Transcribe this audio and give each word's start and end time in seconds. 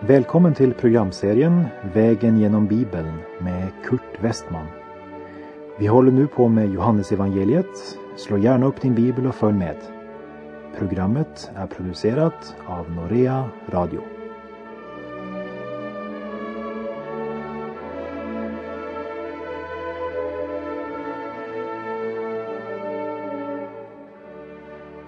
Välkommen 0.00 0.54
till 0.54 0.74
programserien 0.74 1.64
Vägen 1.94 2.38
genom 2.38 2.66
Bibeln 2.66 3.12
med 3.40 3.68
Kurt 3.84 4.20
Westman. 4.20 4.66
Vi 5.78 5.86
håller 5.86 6.12
nu 6.12 6.26
på 6.26 6.48
med 6.48 6.70
Johannesevangeliet. 6.70 7.98
Slå 8.16 8.38
gärna 8.38 8.66
upp 8.66 8.80
din 8.80 8.94
bibel 8.94 9.26
och 9.26 9.34
följ 9.34 9.58
med. 9.58 9.76
Programmet 10.78 11.50
är 11.54 11.66
producerat 11.66 12.56
av 12.66 12.90
Norea 12.90 13.48
Radio. 13.68 14.17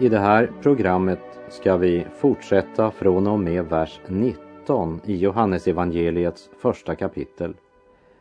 I 0.00 0.08
det 0.08 0.18
här 0.18 0.50
programmet 0.62 1.18
ska 1.48 1.76
vi 1.76 2.06
fortsätta 2.16 2.90
från 2.90 3.26
och 3.26 3.38
med 3.38 3.64
vers 3.64 4.00
19 4.08 5.00
i 5.04 5.16
Johannesevangeliets 5.16 6.50
första 6.62 6.94
kapitel 6.94 7.54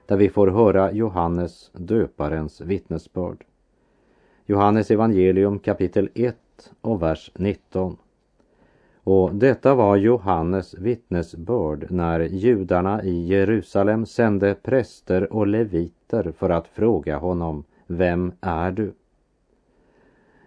där 0.06 0.18
vi 0.18 0.30
får 0.30 0.48
höra 0.48 0.92
Johannes 0.92 1.72
döparens 1.73 2.62
vittnesbörd. 2.62 3.46
Johannes 4.46 4.92
evangelium 4.92 5.60
kapitel 5.60 6.10
1 6.14 6.36
och 6.82 7.02
vers 7.02 7.32
19. 7.36 7.98
Och 9.04 9.36
detta 9.36 9.76
var 9.76 9.96
Johannes 9.96 10.73
vittnesbörd 10.73 11.92
när 11.92 12.20
judarna 12.20 13.04
i 13.04 13.28
Jerusalem 13.28 14.06
sände 14.06 14.56
präster 14.56 15.34
och 15.34 15.48
leviter 15.48 16.34
för 16.38 16.50
att 16.50 16.68
fråga 16.68 17.18
honom, 17.18 17.64
vem 17.88 18.31
är 18.42 18.72
du? 18.72 18.94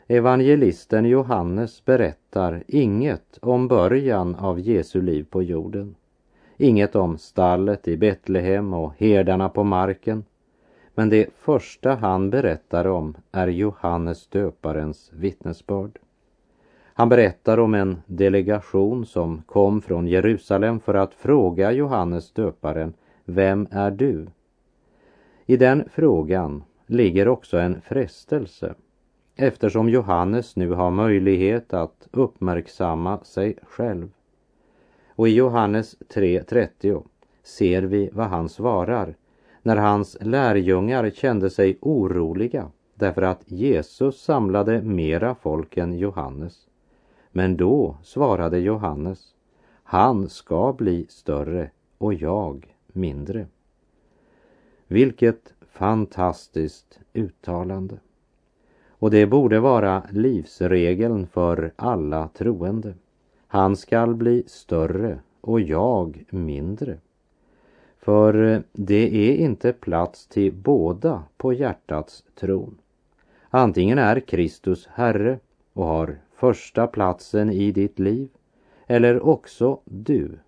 Evangelisten 0.07 1.05
Johannes 1.05 1.85
berättar 1.85 2.63
inget 2.69 3.39
om 3.43 3.69
början 3.69 4.35
av 4.35 4.61
Jesu 4.61 5.03
liv 5.03 5.27
på 5.31 5.43
jorden. 5.43 5.95
Inget 6.57 6.97
om 6.97 7.19
stallet 7.19 7.89
i 7.89 7.97
Betlehem 7.97 8.75
och 8.75 8.93
herdarna 8.99 9.49
på 9.49 9.65
marken. 9.65 10.25
Men 10.95 11.09
det 11.09 11.27
första 11.37 11.95
han 11.95 12.31
berättar 12.31 12.87
om 12.87 13.17
är 13.33 13.49
Johannes 13.49 14.27
döparens 14.27 15.11
vittnesbörd. 15.13 15.99
Han 16.95 17.09
berättar 17.09 17.59
om 17.59 17.75
en 17.75 18.03
delegation 18.07 19.07
som 19.07 19.43
kom 19.47 19.83
från 19.83 20.07
Jerusalem 20.07 20.81
för 20.81 20.95
att 20.95 21.15
fråga 21.15 21.73
Johannes 21.73 22.33
döparen, 22.33 22.95
vem 23.25 23.69
är 23.71 23.91
du? 23.91 24.27
I 25.47 25.57
den 25.57 25.89
frågan 25.93 26.65
ligger 26.87 27.29
också 27.29 27.59
en 27.59 27.81
frestelse 27.81 28.75
eftersom 29.37 29.89
Johannes 29.89 30.57
nu 30.57 30.71
har 30.71 30.91
möjlighet 30.91 31.75
att 31.75 32.09
uppmärksamma 32.11 33.25
sig 33.25 33.57
själv. 33.63 34.11
Och 35.09 35.29
i 35.29 35.35
Johannes 35.35 35.97
3.30 36.15 37.03
ser 37.43 37.83
vi 37.83 38.11
vad 38.13 38.27
han 38.27 38.49
svarar 38.49 39.17
när 39.63 39.77
hans 39.77 40.17
lärjungar 40.21 41.11
kände 41.11 41.51
sig 41.51 41.79
oroliga 41.81 42.71
därför 42.95 43.23
att 43.23 43.51
Jesus 43.51 44.23
samlade 44.23 44.83
mera 44.83 45.35
folk 45.35 45.77
än 45.77 45.99
Johannes. 45.99 46.67
Men 47.31 47.57
då 47.57 47.97
svarade 48.03 48.59
Johannes, 48.59 49.35
han 49.83 50.29
ska 50.29 50.73
bli 50.73 51.07
större 51.09 51.71
och 51.99 52.15
jag 52.15 52.77
mindre. 52.87 53.47
Vilket 54.87 55.55
fantastiskt 55.71 57.01
uttalande. 57.13 57.99
Och 59.03 59.11
det 59.11 59.27
borde 59.27 59.61
vara 59.61 60.03
livsregeln 60.11 61.27
för 61.27 61.73
alla 61.77 62.29
troende. 62.29 62.95
Han 63.47 63.77
skall 63.77 64.15
bli 64.15 64.45
större 64.47 65.19
och 65.41 65.61
jag 65.61 66.25
mindre. 66.31 66.99
För 67.99 68.63
det 68.73 69.31
är 69.31 69.37
inte 69.37 69.73
plats 69.73 70.27
till 70.27 70.53
båda 70.53 71.23
på 71.37 71.53
hjärtats 71.53 72.25
tron. 72.35 72.79
Antingen 73.51 73.99
är 73.99 74.21
Kristus 74.21 74.87
Herre 74.87 75.39
och 75.73 75.87
har 75.87 76.19
första 76.35 76.87
platsen 76.87 77.51
i 77.51 77.73
ditt 77.73 77.99
liv 77.99 78.29
eller 78.87 79.27
också 79.27 79.81
du, 79.85 80.39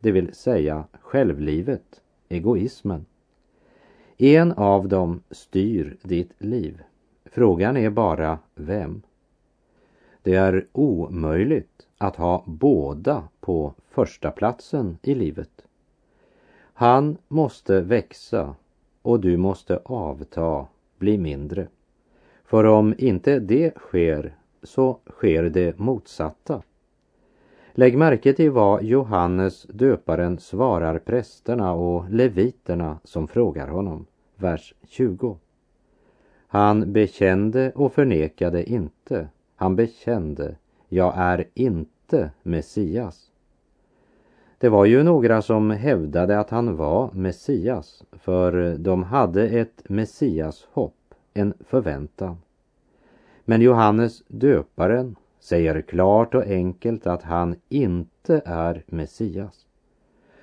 det 0.00 0.10
vill 0.10 0.34
säga 0.34 0.84
självlivet, 1.00 2.00
egoismen. 2.28 3.06
En 4.18 4.52
av 4.52 4.88
dem 4.88 5.22
styr 5.30 5.96
ditt 6.02 6.32
liv. 6.38 6.82
Frågan 7.32 7.76
är 7.76 7.90
bara 7.90 8.38
vem. 8.54 9.02
Det 10.22 10.34
är 10.34 10.66
omöjligt 10.72 11.86
att 11.98 12.16
ha 12.16 12.44
båda 12.46 13.28
på 13.40 13.74
första 13.90 14.30
platsen 14.30 14.98
i 15.02 15.14
livet. 15.14 15.50
Han 16.74 17.16
måste 17.28 17.80
växa 17.80 18.54
och 19.02 19.20
du 19.20 19.36
måste 19.36 19.80
avta, 19.84 20.66
bli 20.98 21.18
mindre. 21.18 21.66
För 22.44 22.64
om 22.64 22.94
inte 22.98 23.38
det 23.38 23.78
sker 23.78 24.34
så 24.62 24.98
sker 25.10 25.42
det 25.42 25.78
motsatta. 25.78 26.62
Lägg 27.72 27.98
märke 27.98 28.32
till 28.32 28.50
vad 28.50 28.82
Johannes 28.82 29.62
döparen 29.62 30.38
svarar 30.38 30.98
prästerna 30.98 31.72
och 31.72 32.10
leviterna 32.10 32.98
som 33.04 33.28
frågar 33.28 33.68
honom. 33.68 34.06
Vers 34.36 34.74
20. 34.88 35.38
Han 36.52 36.92
bekände 36.92 37.72
och 37.74 37.92
förnekade 37.92 38.70
inte. 38.70 39.28
Han 39.56 39.76
bekände, 39.76 40.56
jag 40.88 41.12
är 41.16 41.48
inte 41.54 42.30
Messias. 42.42 43.30
Det 44.58 44.68
var 44.68 44.84
ju 44.84 45.02
några 45.02 45.42
som 45.42 45.70
hävdade 45.70 46.38
att 46.38 46.50
han 46.50 46.76
var 46.76 47.10
Messias, 47.12 48.04
för 48.12 48.76
de 48.78 49.02
hade 49.02 49.48
ett 49.48 49.82
Messias 49.88 50.66
hopp, 50.72 51.14
en 51.34 51.54
förväntan. 51.60 52.36
Men 53.44 53.60
Johannes 53.60 54.22
döparen 54.28 55.16
säger 55.40 55.82
klart 55.82 56.34
och 56.34 56.46
enkelt 56.46 57.06
att 57.06 57.22
han 57.22 57.56
inte 57.68 58.42
är 58.44 58.84
Messias. 58.86 59.66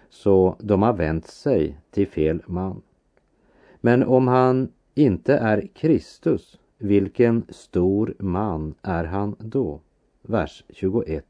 Så 0.09 0.56
de 0.59 0.81
har 0.81 0.94
vänt 0.94 1.28
sig 1.28 1.78
till 1.91 2.07
fel 2.07 2.44
man. 2.45 2.81
Men 3.81 4.03
om 4.03 4.28
han 4.28 4.72
inte 4.97 5.38
är 5.38 5.68
Kristus, 5.74 6.59
vilken 6.78 7.46
stor 7.50 8.16
man 8.19 8.75
är 8.81 9.03
han 9.03 9.35
då? 9.40 9.80
Vers 10.22 10.63
21. 10.69 11.25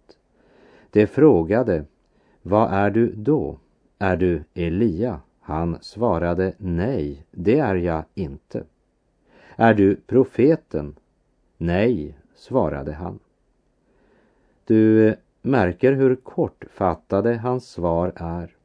De 0.91 1.07
frågade, 1.07 1.85
vad 2.41 2.73
är 2.73 2.89
du 2.89 3.13
då? 3.16 3.59
Är 4.00 4.17
du 4.17 4.44
Elia? 4.53 5.22
Han 5.39 5.77
svarade, 5.81 6.53
nej, 6.57 7.25
det 7.31 7.59
är 7.59 7.75
jag 7.75 8.03
inte. 8.16 8.63
Är 9.56 9.73
du 9.73 9.95
profeten? 9.95 10.95
Nej, 11.57 12.17
svarade 12.35 12.94
han. 12.94 13.19
Du 14.66 15.07
eh, 15.07 15.16
märker 15.41 15.94
hur 15.94 16.16
kortfattade 16.16 17.35
hans 17.38 17.69
svar 17.69 18.11
är. 18.16 18.56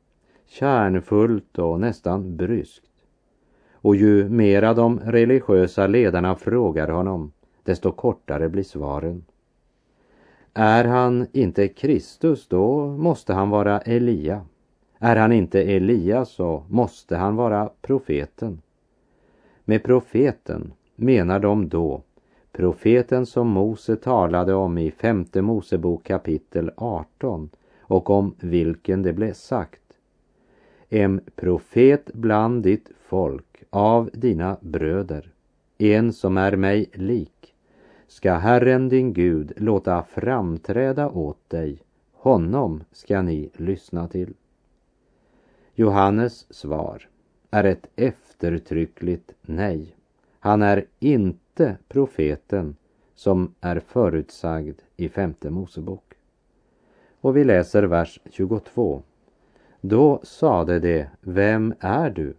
Kärnfullt 0.47 1.59
och 1.59 1.81
nästan 1.81 2.37
bryskt. 2.37 2.92
Och 3.83 3.97
ju 3.97 4.29
mera 4.29 4.75
de 4.75 5.01
religiösa 5.01 5.87
ledarna 5.87 6.37
frågar 6.37 6.89
honom, 6.89 7.33
desto 7.63 7.93
kortare 7.93 8.49
blir 8.49 8.63
svaren. 8.63 9.25
Är 10.55 10.85
han 10.85 11.27
inte 11.33 11.69
Kristus, 11.69 12.49
då 12.49 12.87
måste 12.87 13.33
han 13.33 13.51
vara 13.51 13.81
Elia. 13.81 14.47
Är 14.99 15.17
han 15.17 15.33
inte 15.33 15.63
Elia 15.63 16.25
så 16.25 16.65
måste 16.69 17.17
han 17.17 17.37
vara 17.37 17.71
profeten. 17.81 18.63
Med 19.65 19.83
profeten 19.83 20.73
menar 20.97 21.39
de 21.41 21.69
då 21.69 22.03
profeten 22.53 23.27
som 23.27 23.49
Mose 23.49 23.97
talade 23.97 24.55
om 24.55 24.79
i 24.79 24.91
femte 24.91 25.43
Mosebok 25.43 26.05
kapitel 26.05 26.71
18 26.77 27.51
och 27.81 28.11
om 28.11 28.35
vilken 28.39 29.03
det 29.03 29.13
blev 29.13 29.33
sagt. 29.33 29.82
En 30.95 31.21
profet 31.37 32.11
bland 32.13 32.63
ditt 32.63 32.91
folk 33.01 33.65
av 33.71 34.11
dina 34.13 34.57
bröder, 34.61 35.33
en 35.79 36.13
som 36.13 36.37
är 36.37 36.57
mig 36.57 36.91
lik, 36.95 37.55
ska 38.09 38.33
Herren 38.33 38.89
din 38.89 39.13
Gud 39.13 39.53
låta 39.57 40.03
framträda 40.03 41.09
åt 41.09 41.51
dig, 41.51 41.83
honom 42.13 42.85
ska 42.93 43.23
ni 43.23 43.51
lyssna 43.55 44.09
till. 44.09 44.35
Johannes 45.75 46.55
svar 46.55 47.09
är 47.51 47.65
ett 47.65 47.87
eftertryckligt 47.97 49.35
nej. 49.43 49.97
Han 50.39 50.63
är 50.63 50.85
inte 50.99 51.77
profeten 51.89 52.77
som 53.15 53.55
är 53.61 53.81
förutsagd 53.81 54.81
i 54.97 55.09
femte 55.09 55.51
Mosebok. 55.51 56.15
Och 57.21 57.37
vi 57.37 57.45
läser 57.45 57.83
vers 57.83 58.21
22. 58.31 59.03
Då 59.85 60.21
sade 60.23 60.79
de, 60.79 61.07
vem 61.21 61.75
är 61.81 62.11
du? 62.11 62.35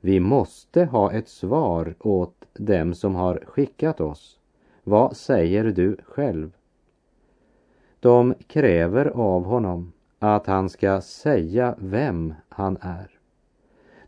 Vi 0.00 0.20
måste 0.20 0.84
ha 0.84 1.12
ett 1.12 1.28
svar 1.28 1.94
åt 2.00 2.44
dem 2.54 2.94
som 2.94 3.14
har 3.14 3.42
skickat 3.46 4.00
oss. 4.00 4.38
Vad 4.84 5.16
säger 5.16 5.64
du 5.64 5.96
själv? 6.04 6.52
De 8.00 8.34
kräver 8.46 9.06
av 9.06 9.44
honom 9.44 9.92
att 10.18 10.46
han 10.46 10.68
ska 10.68 11.00
säga 11.00 11.74
vem 11.78 12.34
han 12.48 12.78
är. 12.80 13.10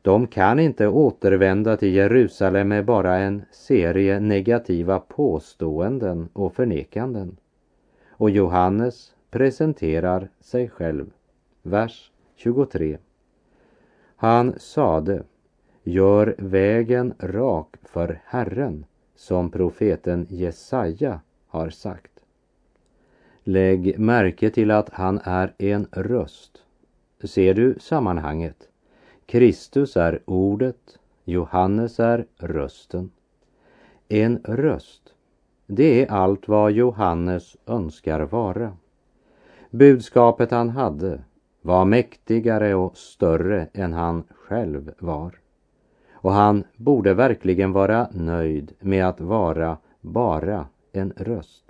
De 0.03 0.27
kan 0.27 0.59
inte 0.59 0.89
återvända 0.89 1.77
till 1.77 1.95
Jerusalem 1.95 2.69
med 2.69 2.85
bara 2.85 3.17
en 3.17 3.43
serie 3.53 4.21
negativa 4.21 5.01
påståenden 5.01 6.29
och 6.33 6.55
förnekanden. 6.55 7.37
Och 8.09 8.31
Johannes 8.31 9.15
presenterar 9.31 10.29
sig 10.41 10.69
själv. 10.69 11.11
Vers 11.63 12.13
23. 12.39 12.99
Han 14.17 14.55
sade, 14.59 15.23
gör 15.83 16.35
vägen 16.39 17.15
rak 17.19 17.77
för 17.83 18.21
Herren, 18.25 18.85
som 19.15 19.51
profeten 19.51 20.27
Jesaja 20.31 21.21
har 21.47 21.71
sagt. 21.71 22.11
Lägg 23.45 23.99
märke 23.99 24.51
till 24.51 24.71
att 24.71 24.89
han 24.89 25.21
är 25.25 25.55
en 25.59 25.87
röst. 25.93 26.63
Ser 27.25 27.55
du 27.55 27.77
sammanhanget? 27.81 28.69
Kristus 29.27 29.97
är 29.97 30.21
ordet, 30.25 30.99
Johannes 31.25 32.01
är 32.01 32.27
rösten. 32.37 33.11
En 34.09 34.41
röst, 34.45 35.15
det 35.67 36.03
är 36.03 36.11
allt 36.11 36.49
vad 36.49 36.73
Johannes 36.73 37.57
önskar 37.67 38.21
vara. 38.21 38.77
Budskapet 39.71 40.51
han 40.51 40.69
hade 40.69 41.21
var 41.63 41.85
mäktigare 41.85 42.75
och 42.75 42.97
större 42.97 43.69
än 43.73 43.93
han 43.93 44.25
själv 44.35 44.93
var. 44.99 45.39
Och 46.13 46.33
han 46.33 46.65
borde 46.77 47.15
verkligen 47.15 47.73
vara 47.73 48.09
nöjd 48.13 48.73
med 48.81 49.09
att 49.09 49.21
vara 49.21 49.77
bara 50.01 50.67
en 50.93 51.13
röst. 51.17 51.65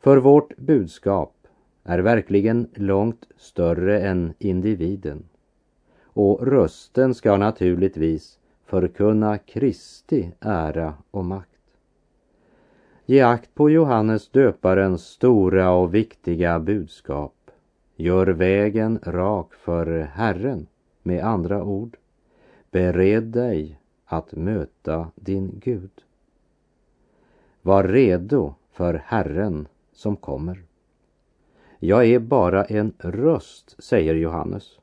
För 0.00 0.16
vårt 0.16 0.56
budskap 0.56 1.34
är 1.84 1.98
verkligen 1.98 2.68
långt 2.74 3.26
större 3.36 4.00
än 4.00 4.34
individen. 4.38 5.24
Och 6.02 6.46
rösten 6.46 7.14
ska 7.14 7.36
naturligtvis 7.36 8.38
förkunna 8.64 9.38
Kristi 9.38 10.32
ära 10.40 10.94
och 11.10 11.24
makt. 11.24 11.50
Ge 13.06 13.20
akt 13.20 13.54
på 13.54 13.70
Johannes 13.70 14.28
döparens 14.28 15.06
stora 15.06 15.70
och 15.70 15.94
viktiga 15.94 16.58
budskap. 16.58 17.34
Gör 18.00 18.26
vägen 18.26 18.98
rak 19.02 19.54
för 19.54 20.00
Herren, 20.00 20.66
med 21.02 21.24
andra 21.24 21.64
ord. 21.64 21.96
Bered 22.70 23.22
dig 23.22 23.80
att 24.04 24.32
möta 24.32 25.10
din 25.14 25.60
Gud. 25.64 25.90
Var 27.62 27.84
redo 27.84 28.54
för 28.72 28.94
Herren 29.06 29.68
som 29.92 30.16
kommer. 30.16 30.62
Jag 31.78 32.06
är 32.06 32.18
bara 32.18 32.64
en 32.64 32.92
röst, 32.98 33.82
säger 33.82 34.14
Johannes. 34.14 34.78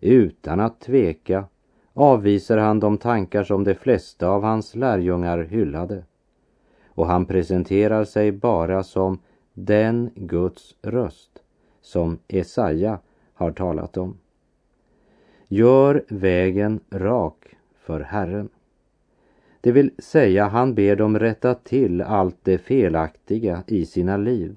Utan 0.00 0.60
att 0.60 0.80
tveka 0.80 1.44
avvisar 1.92 2.56
han 2.56 2.80
de 2.80 2.98
tankar 2.98 3.44
som 3.44 3.64
de 3.64 3.74
flesta 3.74 4.28
av 4.28 4.42
hans 4.42 4.74
lärjungar 4.74 5.38
hyllade. 5.38 6.04
Och 6.88 7.06
han 7.06 7.26
presenterar 7.26 8.04
sig 8.04 8.32
bara 8.32 8.82
som 8.82 9.18
den 9.54 10.10
Guds 10.14 10.76
röst 10.82 11.29
som 11.80 12.18
Esaja 12.28 12.98
har 13.34 13.50
talat 13.50 13.96
om. 13.96 14.18
Gör 15.48 16.04
vägen 16.08 16.80
rak 16.90 17.56
för 17.74 18.00
Herren. 18.00 18.48
Det 19.60 19.72
vill 19.72 19.90
säga, 19.98 20.48
han 20.48 20.74
ber 20.74 20.96
dem 20.96 21.18
rätta 21.18 21.54
till 21.54 22.00
allt 22.00 22.36
det 22.42 22.58
felaktiga 22.58 23.62
i 23.66 23.86
sina 23.86 24.16
liv, 24.16 24.56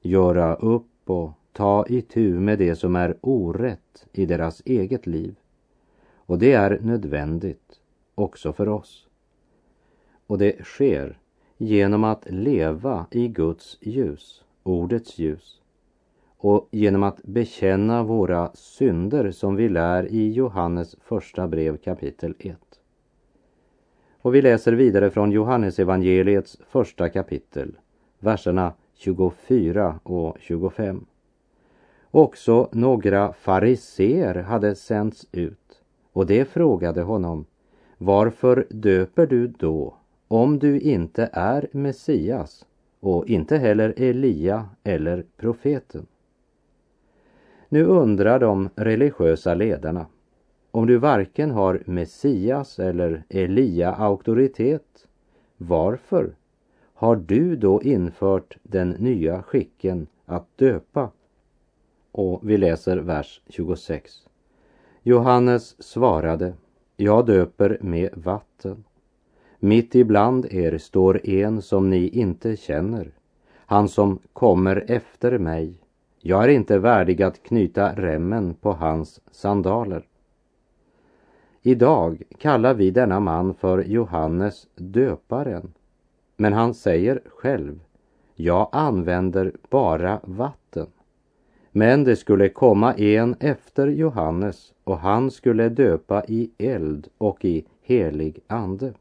göra 0.00 0.54
upp 0.54 1.10
och 1.10 1.30
ta 1.52 1.86
itu 1.88 2.40
med 2.40 2.58
det 2.58 2.76
som 2.76 2.96
är 2.96 3.16
orätt 3.20 4.06
i 4.12 4.26
deras 4.26 4.62
eget 4.64 5.06
liv. 5.06 5.34
Och 6.16 6.38
det 6.38 6.52
är 6.52 6.80
nödvändigt 6.82 7.80
också 8.14 8.52
för 8.52 8.68
oss. 8.68 9.06
Och 10.26 10.38
det 10.38 10.64
sker 10.64 11.18
genom 11.56 12.04
att 12.04 12.30
leva 12.30 13.06
i 13.10 13.28
Guds 13.28 13.78
ljus, 13.80 14.44
ordets 14.62 15.18
ljus, 15.18 15.61
och 16.42 16.68
genom 16.70 17.02
att 17.02 17.22
bekänna 17.22 18.02
våra 18.02 18.50
synder 18.54 19.30
som 19.30 19.56
vi 19.56 19.68
lär 19.68 20.06
i 20.12 20.32
Johannes 20.32 20.96
första 21.00 21.48
brev 21.48 21.76
kapitel 21.76 22.34
1. 22.38 22.56
Och 24.22 24.34
vi 24.34 24.42
läser 24.42 24.72
vidare 24.72 25.10
från 25.10 25.32
Johannesevangeliets 25.32 26.58
första 26.68 27.08
kapitel, 27.08 27.76
verserna 28.18 28.72
24 28.94 30.00
och 30.02 30.36
25. 30.40 31.06
Också 32.10 32.68
några 32.72 33.32
fariseer 33.32 34.34
hade 34.34 34.74
sänts 34.74 35.26
ut 35.32 35.82
och 36.12 36.26
det 36.26 36.44
frågade 36.44 37.02
honom, 37.02 37.44
varför 37.98 38.66
döper 38.70 39.26
du 39.26 39.46
då 39.46 39.94
om 40.28 40.58
du 40.58 40.80
inte 40.80 41.30
är 41.32 41.68
Messias 41.72 42.66
och 43.00 43.26
inte 43.26 43.56
heller 43.56 43.94
Elia 43.96 44.68
eller 44.84 45.24
profeten? 45.36 46.06
Nu 47.72 47.84
undrar 47.84 48.38
de 48.38 48.68
religiösa 48.74 49.54
ledarna 49.54 50.06
om 50.70 50.86
du 50.86 50.96
varken 50.96 51.50
har 51.50 51.82
Messias 51.86 52.78
eller 52.78 53.24
Elia 53.28 53.92
auktoritet, 53.92 55.06
varför 55.56 56.34
har 56.94 57.16
du 57.16 57.56
då 57.56 57.82
infört 57.82 58.56
den 58.62 58.90
nya 58.90 59.42
skicken 59.42 60.06
att 60.24 60.58
döpa? 60.58 61.10
Och 62.10 62.40
vi 62.50 62.56
läser 62.56 62.96
vers 62.96 63.40
26. 63.48 64.12
Johannes 65.02 65.82
svarade, 65.82 66.54
jag 66.96 67.26
döper 67.26 67.78
med 67.80 68.10
vatten. 68.14 68.84
Mitt 69.58 69.94
ibland 69.94 70.46
er 70.50 70.78
står 70.78 71.26
en 71.26 71.62
som 71.62 71.90
ni 71.90 72.08
inte 72.08 72.56
känner, 72.56 73.12
han 73.54 73.88
som 73.88 74.18
kommer 74.32 74.84
efter 74.88 75.38
mig. 75.38 75.81
Jag 76.24 76.44
är 76.44 76.48
inte 76.48 76.78
värdig 76.78 77.22
att 77.22 77.42
knyta 77.42 77.94
remmen 77.94 78.54
på 78.54 78.72
hans 78.72 79.20
sandaler. 79.30 80.06
Idag 81.62 82.22
kallar 82.38 82.74
vi 82.74 82.90
denna 82.90 83.20
man 83.20 83.54
för 83.54 83.84
Johannes 83.84 84.66
döparen. 84.74 85.72
Men 86.36 86.52
han 86.52 86.74
säger 86.74 87.20
själv, 87.26 87.80
jag 88.34 88.68
använder 88.72 89.52
bara 89.70 90.20
vatten. 90.22 90.86
Men 91.70 92.04
det 92.04 92.16
skulle 92.16 92.48
komma 92.48 92.94
en 92.94 93.36
efter 93.40 93.86
Johannes 93.86 94.72
och 94.84 94.98
han 94.98 95.30
skulle 95.30 95.68
döpa 95.68 96.24
i 96.24 96.50
eld 96.58 97.08
och 97.18 97.44
i 97.44 97.66
helig 97.82 98.40
ande. 98.46 98.92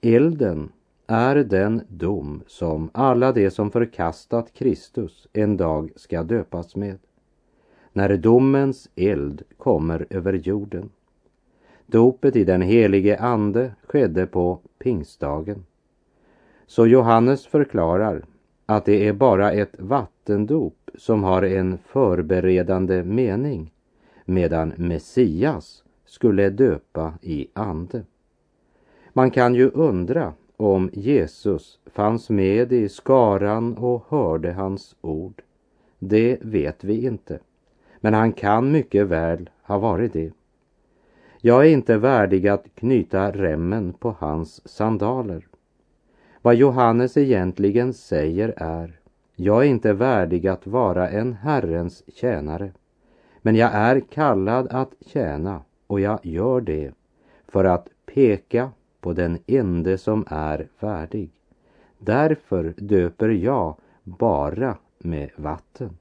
Elden 0.00 0.72
är 1.10 1.36
den 1.36 1.82
dom 1.88 2.42
som 2.46 2.90
alla 2.92 3.32
de 3.32 3.50
som 3.50 3.70
förkastat 3.70 4.52
Kristus 4.52 5.28
en 5.32 5.56
dag 5.56 5.90
ska 5.96 6.22
döpas 6.22 6.76
med. 6.76 6.98
När 7.92 8.16
domens 8.16 8.88
eld 8.96 9.42
kommer 9.56 10.06
över 10.10 10.32
jorden 10.32 10.90
Dopet 11.86 12.36
i 12.36 12.44
den 12.44 12.62
helige 12.62 13.18
Ande 13.18 13.72
skedde 13.82 14.26
på 14.26 14.60
pingstdagen. 14.78 15.64
Så 16.66 16.86
Johannes 16.86 17.46
förklarar 17.46 18.24
att 18.66 18.84
det 18.84 19.08
är 19.08 19.12
bara 19.12 19.52
ett 19.52 19.74
vattendop 19.78 20.90
som 20.94 21.22
har 21.24 21.42
en 21.42 21.78
förberedande 21.78 23.02
mening 23.02 23.72
medan 24.24 24.72
Messias 24.76 25.84
skulle 26.04 26.50
döpa 26.50 27.14
i 27.22 27.48
ande. 27.52 28.02
Man 29.12 29.30
kan 29.30 29.54
ju 29.54 29.70
undra 29.70 30.32
om 30.60 30.90
Jesus 30.92 31.78
fanns 31.86 32.30
med 32.30 32.72
i 32.72 32.88
skaran 32.88 33.76
och 33.76 34.04
hörde 34.08 34.52
hans 34.52 34.96
ord. 35.00 35.42
Det 35.98 36.38
vet 36.40 36.84
vi 36.84 37.04
inte, 37.04 37.38
men 38.00 38.14
han 38.14 38.32
kan 38.32 38.72
mycket 38.72 39.06
väl 39.06 39.50
ha 39.62 39.78
varit 39.78 40.12
det. 40.12 40.32
Jag 41.40 41.66
är 41.66 41.70
inte 41.70 41.96
värdig 41.96 42.48
att 42.48 42.74
knyta 42.74 43.32
remmen 43.32 43.92
på 43.92 44.14
hans 44.18 44.68
sandaler. 44.68 45.46
Vad 46.42 46.54
Johannes 46.54 47.16
egentligen 47.16 47.92
säger 47.92 48.54
är, 48.56 49.00
jag 49.34 49.64
är 49.64 49.68
inte 49.68 49.92
värdig 49.92 50.46
att 50.46 50.66
vara 50.66 51.08
en 51.08 51.32
Herrens 51.32 52.04
tjänare, 52.14 52.72
men 53.42 53.56
jag 53.56 53.70
är 53.74 54.00
kallad 54.00 54.68
att 54.70 54.92
tjäna 55.06 55.62
och 55.86 56.00
jag 56.00 56.26
gör 56.26 56.60
det 56.60 56.92
för 57.48 57.64
att 57.64 57.88
peka 58.06 58.70
på 59.00 59.12
den 59.12 59.38
ende 59.46 59.98
som 59.98 60.24
är 60.28 60.68
värdig. 60.80 61.30
Därför 61.98 62.74
döper 62.76 63.28
jag 63.28 63.76
bara 64.04 64.76
med 64.98 65.30
vatten. 65.36 65.98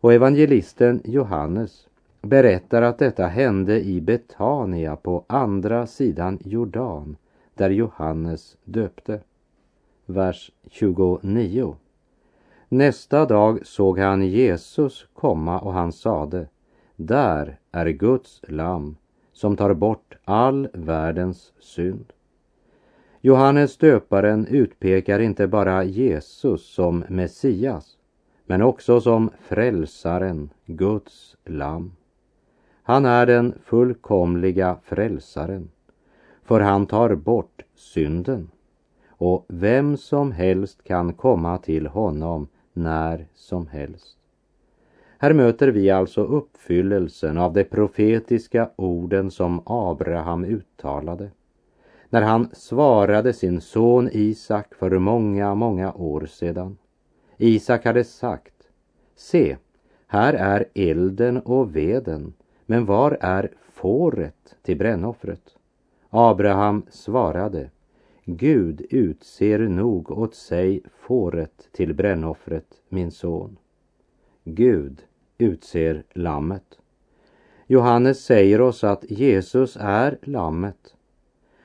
Och 0.00 0.12
evangelisten 0.12 1.00
Johannes 1.04 1.88
berättar 2.22 2.82
att 2.82 2.98
detta 2.98 3.26
hände 3.26 3.84
i 3.84 4.00
Betania 4.00 4.96
på 4.96 5.24
andra 5.26 5.86
sidan 5.86 6.38
Jordan, 6.44 7.16
där 7.54 7.70
Johannes 7.70 8.56
döpte. 8.64 9.20
Vers 10.06 10.50
29. 10.70 11.76
Nästa 12.68 13.26
dag 13.26 13.66
såg 13.66 13.98
han 13.98 14.22
Jesus 14.22 15.06
komma 15.14 15.60
och 15.60 15.72
han 15.72 15.92
sade, 15.92 16.46
där 16.96 17.58
är 17.72 17.86
Guds 17.86 18.40
lamm 18.48 18.96
som 19.34 19.56
tar 19.56 19.74
bort 19.74 20.14
all 20.24 20.68
världens 20.72 21.52
synd. 21.58 22.12
Johannes 23.20 23.76
döparen 23.76 24.46
utpekar 24.46 25.20
inte 25.20 25.46
bara 25.46 25.84
Jesus 25.84 26.66
som 26.66 27.04
Messias, 27.08 27.98
men 28.46 28.62
också 28.62 29.00
som 29.00 29.30
frälsaren, 29.40 30.50
Guds 30.66 31.36
lam. 31.44 31.92
Han 32.82 33.04
är 33.04 33.26
den 33.26 33.54
fullkomliga 33.64 34.76
frälsaren, 34.82 35.70
för 36.42 36.60
han 36.60 36.86
tar 36.86 37.14
bort 37.14 37.62
synden. 37.74 38.50
Och 39.08 39.44
vem 39.48 39.96
som 39.96 40.32
helst 40.32 40.84
kan 40.84 41.12
komma 41.12 41.58
till 41.58 41.86
honom 41.86 42.48
när 42.72 43.26
som 43.34 43.66
helst. 43.66 44.18
Här 45.24 45.32
möter 45.32 45.68
vi 45.68 45.90
alltså 45.90 46.24
uppfyllelsen 46.24 47.38
av 47.38 47.52
de 47.52 47.64
profetiska 47.64 48.70
orden 48.76 49.30
som 49.30 49.62
Abraham 49.66 50.44
uttalade 50.44 51.30
när 52.10 52.22
han 52.22 52.48
svarade 52.52 53.32
sin 53.32 53.60
son 53.60 54.08
Isak 54.12 54.74
för 54.74 54.98
många, 54.98 55.54
många 55.54 55.92
år 55.92 56.26
sedan. 56.26 56.78
Isak 57.36 57.84
hade 57.84 58.04
sagt, 58.04 58.54
se, 59.16 59.56
här 60.06 60.34
är 60.34 60.64
elden 60.74 61.36
och 61.36 61.76
veden, 61.76 62.32
men 62.66 62.84
var 62.84 63.18
är 63.20 63.50
fåret 63.72 64.56
till 64.62 64.78
brännoffret? 64.78 65.56
Abraham 66.10 66.86
svarade, 66.90 67.70
Gud 68.24 68.86
utser 68.90 69.58
nog 69.58 70.10
åt 70.10 70.34
sig 70.34 70.82
fåret 70.98 71.68
till 71.72 71.94
brännoffret, 71.94 72.66
min 72.88 73.10
son. 73.10 73.56
Gud 74.46 75.02
utser 75.38 76.04
lammet. 76.12 76.78
Johannes 77.66 78.24
säger 78.24 78.60
oss 78.60 78.84
att 78.84 79.04
Jesus 79.10 79.76
är 79.80 80.18
lammet 80.22 80.96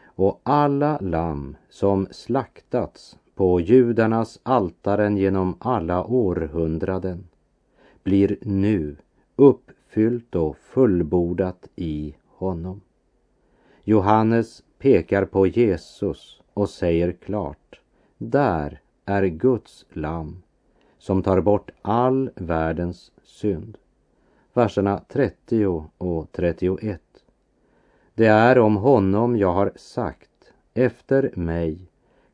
och 0.06 0.42
alla 0.44 1.00
lamm 1.02 1.58
som 1.70 2.08
slaktats 2.12 3.18
på 3.36 3.60
judarnas 3.60 4.40
altaren 4.44 5.18
genom 5.18 5.56
alla 5.60 6.06
århundraden 6.06 7.28
blir 8.04 8.38
nu 8.42 8.96
uppfyllt 9.36 10.36
och 10.36 10.58
fullbordat 10.58 11.68
i 11.76 12.16
honom. 12.28 12.82
Johannes 13.84 14.64
pekar 14.80 15.26
på 15.26 15.48
Jesus 15.48 16.42
och 16.54 16.70
säger 16.70 17.12
klart, 17.12 17.82
där 18.18 18.82
är 19.06 19.26
Guds 19.26 19.86
lamm 19.90 20.42
som 21.00 21.24
tar 21.24 21.42
bort 21.42 21.72
all 21.82 22.30
världens 22.36 23.12
synd. 23.24 23.78
Verserna 24.54 25.02
30 25.08 25.84
och 25.98 26.32
31. 26.32 27.02
Det 28.14 28.26
är 28.26 28.60
om 28.60 28.76
honom 28.76 29.38
jag 29.38 29.54
har 29.54 29.72
sagt, 29.76 30.54
efter 30.74 31.32
mig 31.36 31.80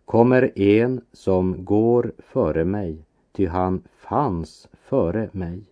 kommer 0.06 0.60
en 0.60 1.02
som 1.14 1.66
går 1.66 2.14
före 2.18 2.66
mig, 2.66 3.06
ty 3.32 3.48
han 3.48 3.84
fanns 3.98 4.68
före 4.74 5.30
mig. 5.32 5.64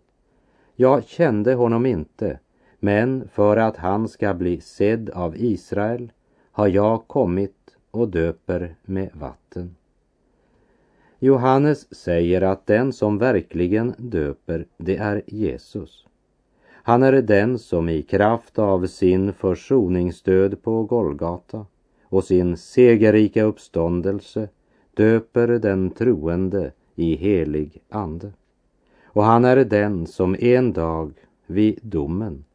Jag 0.75 1.03
kände 1.03 1.53
honom 1.53 1.85
inte, 1.85 2.39
men 2.79 3.27
för 3.27 3.57
att 3.57 3.77
han 3.77 4.07
ska 4.07 4.33
bli 4.33 4.61
sedd 4.61 5.09
av 5.09 5.37
Israel 5.37 6.11
har 6.51 6.67
jag 6.67 7.07
kommit 7.07 7.77
och 7.91 8.09
döper 8.09 8.75
med 8.81 9.09
vatten. 9.13 9.75
Johannes 11.23 11.95
säger 11.95 12.41
att 12.41 12.65
den 12.65 12.93
som 12.93 13.17
verkligen 13.17 13.93
döper, 13.97 14.65
det 14.77 14.97
är 14.97 15.21
Jesus. 15.27 16.07
Han 16.71 17.03
är 17.03 17.11
den 17.11 17.59
som 17.59 17.89
i 17.89 18.01
kraft 18.01 18.59
av 18.59 18.87
sin 18.87 19.33
försoningsdöd 19.33 20.63
på 20.63 20.83
Golgata 20.83 21.65
och 22.03 22.23
sin 22.23 22.57
segerrika 22.57 23.43
uppståndelse 23.43 24.49
döper 24.93 25.47
den 25.47 25.89
troende 25.89 26.71
i 26.95 27.15
helig 27.15 27.81
ande. 27.89 28.31
Och 29.03 29.23
han 29.23 29.45
är 29.45 29.65
den 29.65 30.07
som 30.07 30.35
en 30.39 30.73
dag 30.73 31.13
vid 31.47 31.79
domen 31.81 32.45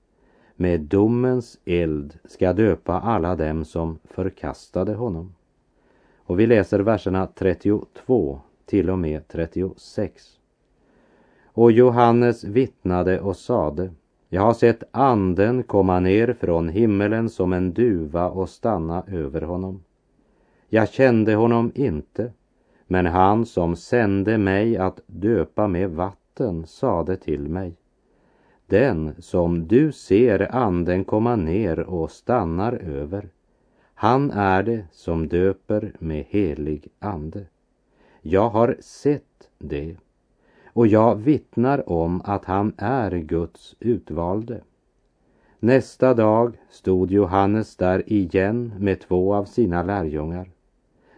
med 0.57 0.81
domens 0.81 1.59
eld 1.65 2.19
ska 2.25 2.53
döpa 2.53 3.01
alla 3.01 3.37
dem 3.37 3.65
som 3.65 3.99
förkastade 4.05 4.95
honom. 4.95 5.35
Och 6.17 6.41
vi 6.41 6.47
läser 6.47 6.81
verserna 6.81 7.27
32 7.27 8.41
till 8.69 8.91
och 8.91 8.99
med 8.99 9.29
36. 9.29 10.39
Och 11.45 11.73
Johannes 11.73 12.45
vittnade 12.45 13.21
och 13.21 13.37
sade 13.37 13.91
jag 14.31 14.43
har 14.43 14.55
sett 14.55 14.83
anden 14.91 15.63
komma 15.63 16.01
ner 16.01 16.37
från 16.41 16.69
himmelen 16.69 17.29
som 17.29 17.53
en 17.53 17.73
duva 17.73 18.29
och 18.29 18.49
stanna 18.49 19.05
över 19.07 19.41
honom. 19.41 19.85
Jag 20.69 20.89
kände 20.89 21.35
honom 21.35 21.73
inte, 21.75 22.33
men 22.87 23.07
han 23.07 23.47
som 23.47 23.77
sände 23.77 24.39
mig 24.39 24.77
att 24.77 25.01
döpa 25.07 25.69
med 25.69 25.91
vatten 25.91 26.67
sade 26.67 27.17
till 27.17 27.49
mig. 27.49 27.77
Den 28.67 29.15
som 29.19 29.69
du 29.69 29.93
ser 29.93 30.55
anden 30.55 31.05
komma 31.05 31.37
ner 31.37 31.81
och 31.81 32.11
stannar 32.11 32.73
över, 32.73 33.29
han 33.95 34.31
är 34.31 34.63
det 34.63 34.85
som 34.91 35.29
döper 35.29 35.93
med 35.99 36.25
helig 36.29 36.89
ande. 36.99 37.47
Jag 38.31 38.51
har 38.51 38.77
sett 38.81 39.49
det 39.59 39.97
och 40.67 40.87
jag 40.87 41.15
vittnar 41.17 41.89
om 41.91 42.23
att 42.25 42.45
han 42.45 42.73
är 42.77 43.11
Guds 43.11 43.77
utvalde. 43.81 44.61
Nästa 45.59 46.15
dag 46.15 46.57
stod 46.71 47.11
Johannes 47.11 47.77
där 47.77 48.13
igen 48.13 48.73
med 48.79 49.01
två 49.01 49.35
av 49.35 49.45
sina 49.45 49.83
lärjungar. 49.83 50.51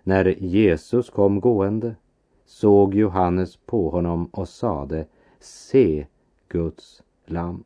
När 0.03 0.25
Jesus 0.25 1.11
kom 1.11 1.41
gående 1.41 1.95
såg 2.47 2.95
Johannes 2.95 3.57
på 3.57 3.91
honom 3.91 4.27
och 4.27 4.49
sade 4.49 5.07
Se 5.41 6.07
Guds 6.49 7.03
lam. 7.27 7.65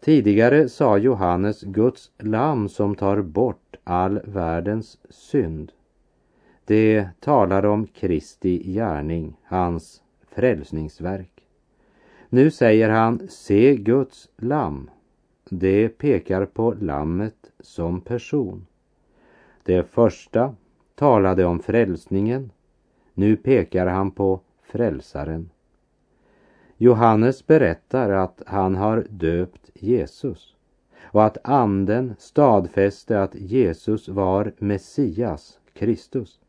Tidigare 0.00 0.68
sa 0.68 0.98
Johannes 0.98 1.62
Guds 1.62 2.10
lam 2.18 2.68
som 2.68 2.94
tar 2.94 3.22
bort 3.22 3.76
all 3.84 4.20
världens 4.24 4.98
synd. 5.10 5.72
Det 6.64 7.08
talar 7.20 7.66
om 7.66 7.86
Kristi 7.86 8.72
gärning, 8.72 9.36
hans 9.44 10.02
frälsningsverk. 10.28 11.46
Nu 12.28 12.50
säger 12.50 12.88
han, 12.88 13.28
se 13.28 13.76
Guds 13.76 14.28
lamm. 14.36 14.90
Det 15.50 15.88
pekar 15.88 16.44
på 16.46 16.74
lammet 16.80 17.52
som 17.60 18.00
person. 18.00 18.66
Det 19.62 19.90
första 19.90 20.54
talade 20.94 21.44
om 21.44 21.60
frälsningen. 21.60 22.50
Nu 23.14 23.36
pekar 23.36 23.86
han 23.86 24.10
på 24.10 24.40
frälsaren. 24.62 25.50
Johannes 26.76 27.46
berättar 27.46 28.10
att 28.10 28.42
han 28.46 28.76
har 28.76 29.06
döpt 29.10 29.70
Jesus 29.74 30.56
och 31.02 31.24
att 31.24 31.38
anden 31.44 32.14
stadfäste 32.18 33.22
att 33.22 33.34
Jesus 33.34 34.08
var 34.08 34.52
Messias, 34.58 35.60
Kristus. 35.72 36.41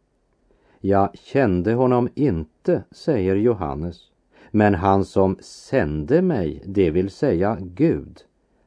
Jag 0.85 1.09
kände 1.17 1.73
honom 1.73 2.09
inte, 2.15 2.83
säger 2.91 3.35
Johannes, 3.35 4.01
men 4.51 4.75
han 4.75 5.05
som 5.05 5.37
sände 5.39 6.21
mig, 6.21 6.63
det 6.65 6.89
vill 6.89 7.09
säga 7.09 7.57
Gud, 7.61 8.19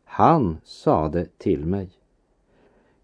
han 0.04 0.58
sade 0.64 1.26
till 1.38 1.66
mig. 1.66 1.90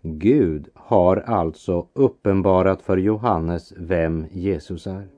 Gud 0.02 0.69
har 0.75 1.16
alltså 1.16 1.87
uppenbarat 1.92 2.83
för 2.83 2.97
Johannes 2.97 3.73
vem 3.76 4.26
Jesus 4.31 4.87
är. 4.87 5.09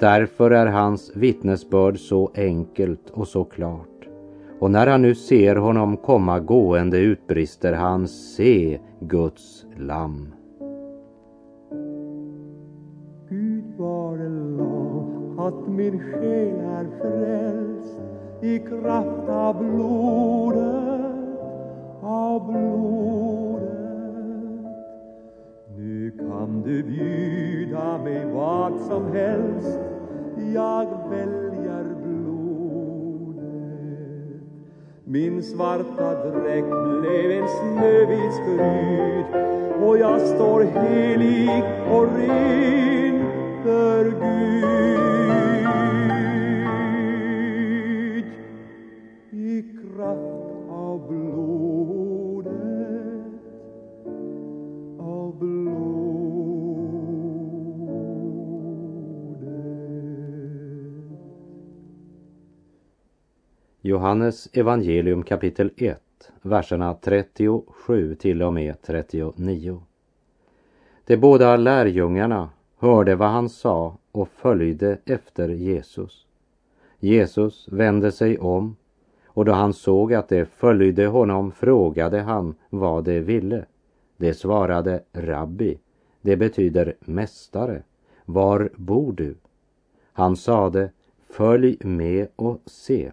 Därför 0.00 0.50
är 0.50 0.66
hans 0.66 1.16
vittnesbörd 1.16 1.98
så 1.98 2.30
enkelt 2.34 3.10
och 3.10 3.28
så 3.28 3.44
klart. 3.44 4.08
Och 4.58 4.70
när 4.70 4.86
han 4.86 5.02
nu 5.02 5.14
ser 5.14 5.56
honom 5.56 5.96
komma 5.96 6.40
gående 6.40 6.98
utbrister 6.98 7.72
han 7.72 8.08
se 8.08 8.78
Guds 9.00 9.66
lamm. 9.76 10.37
Min 15.78 16.00
själ 16.00 16.60
är 16.60 16.86
frälst 17.00 17.98
i 18.40 18.58
kraft 18.58 19.28
av 19.28 19.64
blodet, 19.64 21.12
av 22.02 22.46
blodet. 22.46 23.68
Nu 25.76 26.12
kan 26.18 26.62
du 26.62 26.82
bjuda 26.82 27.98
mig 27.98 28.26
vad 28.34 28.80
som 28.80 29.12
helst, 29.12 29.78
jag 30.54 30.86
väljer 31.10 31.84
blodet. 32.04 33.42
Min 35.04 35.42
svarta 35.42 36.30
dräkt 36.30 36.72
blev 37.00 37.30
en 37.30 37.48
snövit 37.48 38.32
skrud 38.32 39.24
och 39.82 39.98
jag 39.98 40.20
står 40.20 40.60
helig 40.60 41.64
och 41.90 42.06
ren 42.16 43.24
för 43.62 44.04
Gud. 44.04 45.07
Johannes 63.88 64.48
evangelium 64.52 65.22
kapitel 65.22 65.70
1, 65.76 66.00
verserna 66.42 66.94
37 66.94 68.14
till 68.14 68.42
och 68.42 68.52
med 68.52 68.82
39. 68.82 69.82
De 71.06 71.16
båda 71.16 71.56
lärjungarna 71.56 72.50
hörde 72.78 73.14
vad 73.14 73.28
han 73.28 73.48
sa 73.48 73.98
och 74.12 74.28
följde 74.28 74.98
efter 75.04 75.48
Jesus. 75.48 76.26
Jesus 76.98 77.68
vände 77.68 78.12
sig 78.12 78.38
om 78.38 78.76
och 79.26 79.44
då 79.44 79.52
han 79.52 79.72
såg 79.72 80.14
att 80.14 80.28
de 80.28 80.44
följde 80.44 81.06
honom 81.06 81.52
frågade 81.52 82.20
han 82.20 82.54
vad 82.70 83.04
de 83.04 83.20
ville. 83.20 83.64
De 84.16 84.34
svarade 84.34 85.02
Rabbi, 85.12 85.78
det 86.20 86.36
betyder 86.36 86.94
mästare. 87.00 87.82
Var 88.24 88.70
bor 88.76 89.12
du? 89.12 89.34
Han 90.12 90.36
sade, 90.36 90.90
följ 91.30 91.78
med 91.80 92.28
och 92.36 92.60
se. 92.66 93.12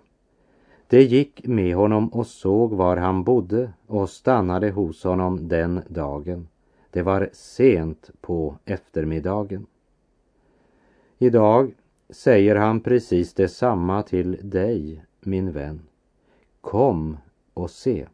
De 0.90 1.02
gick 1.02 1.48
med 1.48 1.76
honom 1.76 2.08
och 2.08 2.28
såg 2.28 2.74
var 2.74 2.98
han 2.98 3.24
bodde 3.24 3.74
och 3.88 4.10
stannade 4.10 4.72
hos 4.72 5.04
honom 5.04 5.48
den 5.48 5.82
dagen. 5.88 6.48
Det 6.92 7.02
var 7.02 7.30
sent 7.34 8.10
på 8.22 8.58
eftermiddagen. 8.66 9.66
Idag 11.18 11.74
säger 12.10 12.56
han 12.56 12.80
precis 12.80 13.34
detsamma 13.34 14.04
till 14.04 14.38
dig, 14.42 15.06
min 15.20 15.52
vän. 15.52 15.82
Kom 16.62 17.18
och 17.54 17.72
se. 17.72 18.06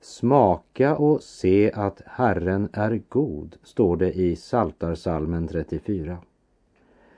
Smaka 0.00 0.96
och 0.96 1.22
se 1.22 1.72
att 1.72 2.02
Herren 2.06 2.68
är 2.72 3.02
god, 3.08 3.56
står 3.62 3.96
det 3.96 4.12
i 4.12 4.36
Saltarsalmen 4.36 5.48
34. 5.48 6.18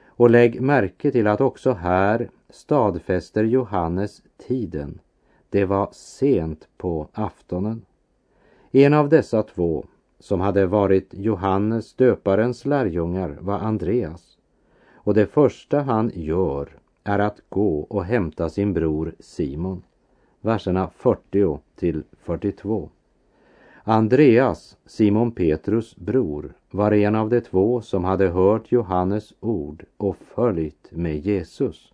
Och 0.06 0.30
lägg 0.30 0.60
märke 0.60 1.10
till 1.10 1.26
att 1.26 1.40
också 1.40 1.72
här 1.72 2.30
stadfäster 2.50 3.44
Johannes 3.44 4.22
tiden. 4.36 5.00
Det 5.50 5.64
var 5.64 5.88
sent 5.92 6.68
på 6.76 7.08
aftonen. 7.12 7.84
En 8.70 8.94
av 8.94 9.08
dessa 9.08 9.42
två 9.42 9.86
som 10.18 10.40
hade 10.40 10.66
varit 10.66 11.14
Johannes 11.14 11.94
döparens 11.94 12.66
lärjungar 12.66 13.38
var 13.40 13.58
Andreas. 13.58 14.38
Och 14.94 15.14
det 15.14 15.26
första 15.26 15.80
han 15.80 16.10
gör 16.14 16.68
är 17.04 17.18
att 17.18 17.40
gå 17.48 17.80
och 17.80 18.04
hämta 18.04 18.48
sin 18.48 18.74
bror 18.74 19.14
Simon. 19.18 19.82
Verserna 20.40 20.90
40 20.96 21.58
till 21.76 22.02
42. 22.18 22.90
Andreas, 23.84 24.76
Simon 24.86 25.32
Petrus 25.32 25.96
bror, 25.96 26.54
var 26.70 26.92
en 26.92 27.14
av 27.14 27.28
de 27.28 27.40
två 27.40 27.80
som 27.80 28.04
hade 28.04 28.28
hört 28.28 28.72
Johannes 28.72 29.34
ord 29.40 29.84
och 29.96 30.16
följt 30.16 30.88
med 30.90 31.18
Jesus. 31.18 31.92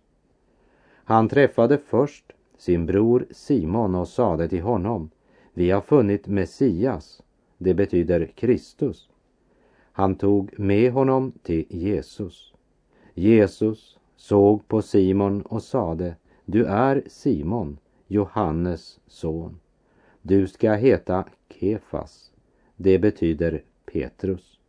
Han 1.07 1.29
träffade 1.29 1.77
först 1.77 2.33
sin 2.57 2.85
bror 2.85 3.25
Simon 3.31 3.95
och 3.95 4.07
sade 4.07 4.47
till 4.47 4.61
honom, 4.61 5.09
vi 5.53 5.71
har 5.71 5.81
funnit 5.81 6.27
Messias, 6.27 7.23
det 7.57 7.73
betyder 7.73 8.25
Kristus. 8.35 9.09
Han 9.91 10.15
tog 10.15 10.59
med 10.59 10.91
honom 10.91 11.31
till 11.43 11.65
Jesus. 11.69 12.53
Jesus 13.13 13.99
såg 14.15 14.67
på 14.67 14.81
Simon 14.81 15.41
och 15.41 15.63
sade, 15.63 16.15
du 16.45 16.65
är 16.65 17.03
Simon, 17.07 17.77
Johannes 18.07 18.99
son. 19.07 19.59
Du 20.21 20.47
ska 20.47 20.73
heta 20.73 21.25
Kefas. 21.49 22.31
Det 22.75 22.99
betyder 22.99 23.63
Petrus. 23.85 24.59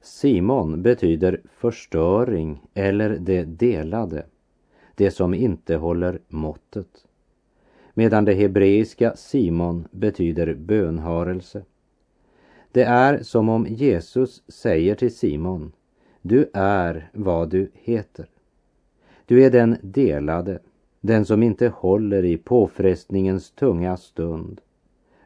Simon 0.00 0.82
betyder 0.82 1.40
förstöring 1.56 2.62
eller 2.74 3.10
det 3.10 3.44
delade, 3.44 4.26
det 4.94 5.10
som 5.10 5.34
inte 5.34 5.76
håller 5.76 6.18
måttet. 6.28 7.06
Medan 7.94 8.24
det 8.24 8.34
hebreiska 8.34 9.16
Simon 9.16 9.88
betyder 9.90 10.54
bönhörelse. 10.54 11.62
Det 12.72 12.82
är 12.82 13.22
som 13.22 13.48
om 13.48 13.66
Jesus 13.66 14.42
säger 14.48 14.94
till 14.94 15.16
Simon, 15.16 15.72
du 16.22 16.50
är 16.52 17.10
vad 17.12 17.48
du 17.48 17.70
heter. 17.74 18.26
Du 19.26 19.44
är 19.44 19.50
den 19.50 19.76
delade, 19.82 20.58
den 21.00 21.24
som 21.24 21.42
inte 21.42 21.68
håller 21.68 22.24
i 22.24 22.36
påfrestningens 22.36 23.50
tunga 23.50 23.96
stund. 23.96 24.60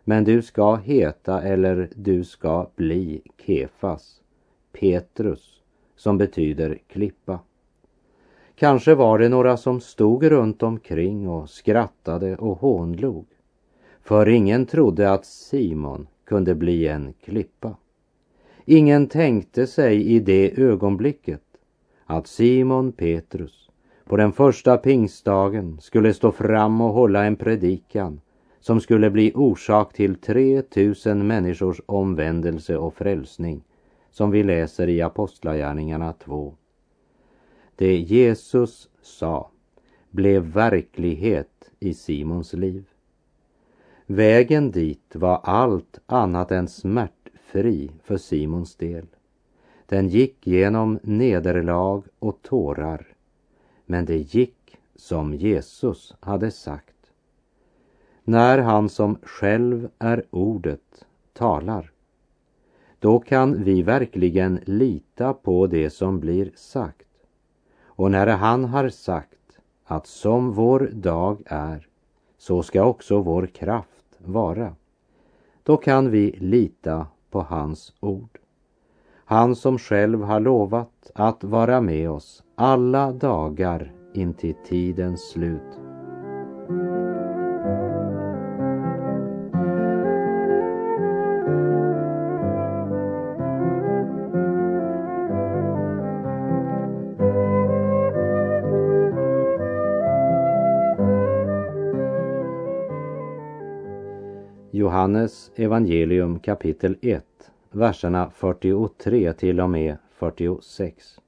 Men 0.05 0.25
du 0.25 0.43
ska 0.43 0.77
heta 0.77 1.43
eller 1.43 1.89
du 1.95 2.25
ska 2.25 2.71
bli 2.77 3.23
Kefas, 3.47 4.21
Petrus, 4.73 5.63
som 5.97 6.19
betyder 6.19 6.79
klippa. 6.89 7.39
Kanske 8.59 8.95
var 8.95 9.19
det 9.19 9.29
några 9.29 9.57
som 9.57 9.81
stod 9.81 10.25
runt 10.25 10.63
omkring 10.63 11.29
och 11.29 11.51
skrattade 11.51 12.37
och 12.37 12.59
hånlog. 12.59 13.27
För 14.03 14.29
ingen 14.29 14.67
trodde 14.67 15.13
att 15.13 15.27
Simon 15.27 16.07
kunde 16.25 16.55
bli 16.55 16.89
en 16.89 17.13
klippa. 17.25 17.77
Ingen 18.65 19.07
tänkte 19.07 19.67
sig 19.67 20.07
i 20.07 20.21
det 20.21 20.61
ögonblicket 20.61 21.43
att 22.07 22.27
Simon 22.27 22.93
Petrus 22.93 23.71
på 24.05 24.17
den 24.17 24.33
första 24.33 24.77
pingstdagen 24.77 25.79
skulle 25.81 26.15
stå 26.15 26.33
fram 26.33 26.81
och 26.81 26.93
hålla 26.93 27.25
en 27.25 27.37
predikan 27.37 28.21
som 28.61 28.81
skulle 28.81 29.11
bli 29.11 29.33
orsak 29.35 29.93
till 29.93 30.15
3000 30.15 31.27
människors 31.27 31.81
omvändelse 31.87 32.77
och 32.77 32.95
frälsning 32.95 33.63
som 34.11 34.31
vi 34.31 34.43
läser 34.43 34.89
i 34.89 35.03
Apostlagärningarna 35.03 36.13
2. 36.13 36.55
Det 37.79 37.97
Jesus 37.97 38.89
sa 39.03 39.51
blev 40.11 40.43
verklighet 40.43 41.71
i 41.81 41.95
Simons 41.95 42.53
liv. 42.53 42.85
Vägen 44.07 44.71
dit 44.71 45.17
var 45.17 45.41
allt 45.45 46.01
annat 46.07 46.51
än 46.51 46.69
smärtfri 46.69 47.91
för 48.03 48.17
Simons 48.17 48.77
del. 48.77 49.07
Den 49.87 50.09
gick 50.09 50.47
genom 50.47 50.99
nederlag 51.03 52.03
och 52.19 52.43
tårar, 52.43 53.07
men 53.87 54.05
det 54.05 54.35
gick 54.35 54.77
som 54.97 55.35
Jesus 55.35 56.15
hade 56.21 56.51
sagt. 56.51 57.13
När 58.25 58.59
han 58.59 58.89
som 58.89 59.19
själv 59.23 59.89
är 59.99 60.25
ordet 60.31 61.05
talar, 61.33 61.91
då 62.99 63.21
kan 63.21 63.65
vi 63.65 63.83
verkligen 63.83 64.61
lita 64.65 65.35
på 65.35 65.67
det 65.67 65.91
som 65.91 66.21
blir 66.21 66.51
sagt. 66.55 67.08
Och 67.99 68.11
när 68.11 68.27
han 68.27 68.65
har 68.65 68.89
sagt 68.89 69.59
att 69.85 70.07
som 70.07 70.53
vår 70.53 70.91
dag 70.93 71.43
är, 71.47 71.89
så 72.37 72.63
ska 72.63 72.85
också 72.85 73.21
vår 73.21 73.47
kraft 73.47 74.19
vara. 74.19 74.75
Då 75.63 75.77
kan 75.77 76.11
vi 76.11 76.31
lita 76.31 77.07
på 77.31 77.41
hans 77.41 77.93
ord. 78.01 78.39
Han 79.25 79.57
som 79.57 79.79
själv 79.79 80.23
har 80.23 80.41
lovat 80.41 81.11
att 81.15 81.45
vara 81.45 81.81
med 81.81 82.11
oss 82.11 82.43
alla 82.55 83.13
dagar 83.13 83.93
intill 84.15 84.55
tidens 84.69 85.31
slut. 85.31 85.79
Johannes 105.29 105.51
evangelium 105.57 106.39
kapitel 106.39 106.97
1, 107.01 107.25
verserna 107.71 108.31
43 108.31 109.33
till 109.33 109.61
och 109.61 109.71
med 109.71 109.97
46. 110.11 111.21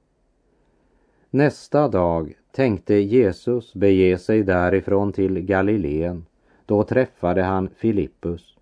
Nästa 1.29 1.87
dag 1.87 2.33
tänkte 2.51 2.93
Jesus 2.95 3.73
bege 3.73 4.17
sig 4.17 4.43
därifrån 4.43 5.13
till 5.13 5.39
Galileen. 5.39 6.25
Då 6.65 6.83
träffade 6.83 7.43
han 7.43 7.69
Filippus. 7.75 8.57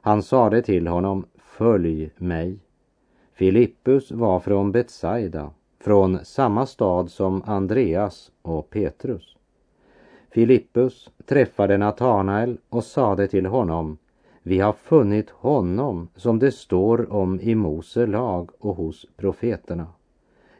Han 0.00 0.22
sade 0.22 0.62
till 0.62 0.86
honom, 0.86 1.26
följ 1.38 2.10
mig. 2.16 2.58
Filippus 3.34 4.10
var 4.10 4.40
från 4.40 4.72
Betsaida, 4.72 5.50
från 5.80 6.24
samma 6.24 6.66
stad 6.66 7.10
som 7.10 7.42
Andreas 7.46 8.32
och 8.42 8.70
Petrus. 8.70 9.36
Filippus 10.30 11.10
träffade 11.26 11.76
Natanael 11.76 12.58
och 12.68 12.84
sade 12.84 13.26
till 13.28 13.46
honom 13.46 13.98
vi 14.48 14.60
har 14.60 14.72
funnit 14.72 15.30
honom 15.30 16.08
som 16.16 16.38
det 16.38 16.52
står 16.52 17.12
om 17.12 17.40
i 17.40 17.54
Mose 17.54 18.06
lag 18.06 18.50
och 18.58 18.76
hos 18.76 19.06
profeterna. 19.16 19.86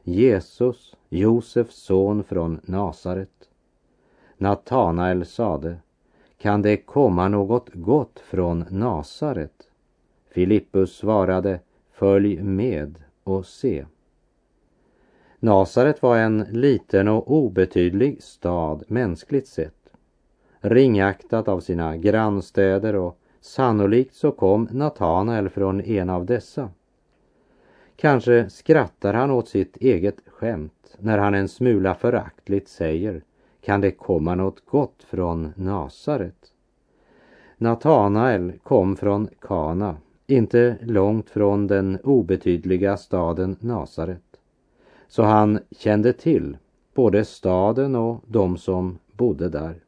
Jesus, 0.03 0.97
Josefs 1.09 1.77
son 1.77 2.25
från 2.25 2.61
Nasaret. 2.65 3.49
Natanael 4.37 5.27
sade 5.27 5.77
Kan 6.39 6.63
det 6.63 6.77
komma 6.77 7.29
något 7.29 7.69
gott 7.75 8.19
från 8.19 8.65
Nasaret? 8.71 9.71
Filippus 10.31 10.97
svarade 10.97 11.61
Följ 11.93 12.43
med 12.43 12.95
och 13.25 13.47
se. 13.47 13.87
Nasaret 15.41 16.03
var 16.03 16.17
en 16.17 16.47
liten 16.51 17.09
och 17.09 17.33
obetydlig 17.33 18.23
stad 18.23 18.85
mänskligt 18.89 19.49
sett. 19.49 19.93
Ringaktat 20.61 21.49
av 21.49 21.61
sina 21.61 21.97
grannstäder 21.97 22.97
och 22.97 23.19
sannolikt 23.49 24.15
så 24.15 24.31
kom 24.33 24.69
Natanael 24.73 25.49
från 25.49 25.81
en 25.81 26.11
av 26.11 26.27
dessa. 26.27 26.71
Kanske 27.97 28.51
skrattar 28.51 29.15
han 29.15 29.31
åt 29.31 29.49
sitt 29.49 29.77
eget 29.77 30.17
skämt 30.27 30.97
när 30.99 31.19
han 31.19 31.35
en 31.35 31.49
smula 31.49 31.95
föraktligt 31.95 32.69
säger 32.69 33.23
Kan 33.61 33.81
det 33.81 33.91
komma 33.91 34.35
något 34.35 34.67
gott 34.67 35.03
från 35.03 35.53
Nasaret? 35.57 36.53
Natanael 37.57 38.53
kom 38.63 38.97
från 38.97 39.29
Kana, 39.41 39.97
inte 40.27 40.77
långt 40.83 41.31
från 41.31 41.67
den 41.67 41.99
obetydliga 42.05 42.97
staden 42.97 43.57
Nasaret. 43.61 44.41
Så 45.09 45.23
han 45.23 45.59
kände 45.71 46.13
till 46.13 46.57
både 46.95 47.25
staden 47.25 47.97
och 47.97 48.21
de 48.27 48.57
som 48.57 48.99
bodde 49.13 49.49
där. 49.49 49.88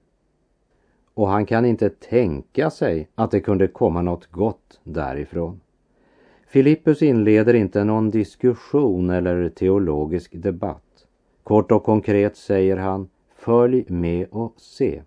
Och 1.14 1.28
han 1.28 1.46
kan 1.46 1.64
inte 1.64 1.90
tänka 1.90 2.70
sig 2.70 3.08
att 3.14 3.30
det 3.30 3.40
kunde 3.40 3.68
komma 3.68 4.02
något 4.02 4.26
gott 4.26 4.80
därifrån. 4.84 5.60
Filippus 6.46 7.02
inleder 7.02 7.54
inte 7.54 7.84
någon 7.84 8.10
diskussion 8.10 9.10
eller 9.10 9.48
teologisk 9.48 10.30
debatt. 10.34 11.06
Kort 11.42 11.72
och 11.72 11.84
konkret 11.84 12.36
säger 12.36 12.76
han, 12.76 13.08
följ 13.36 13.84
med 13.88 14.26
och 14.30 14.54
se. 14.56 15.02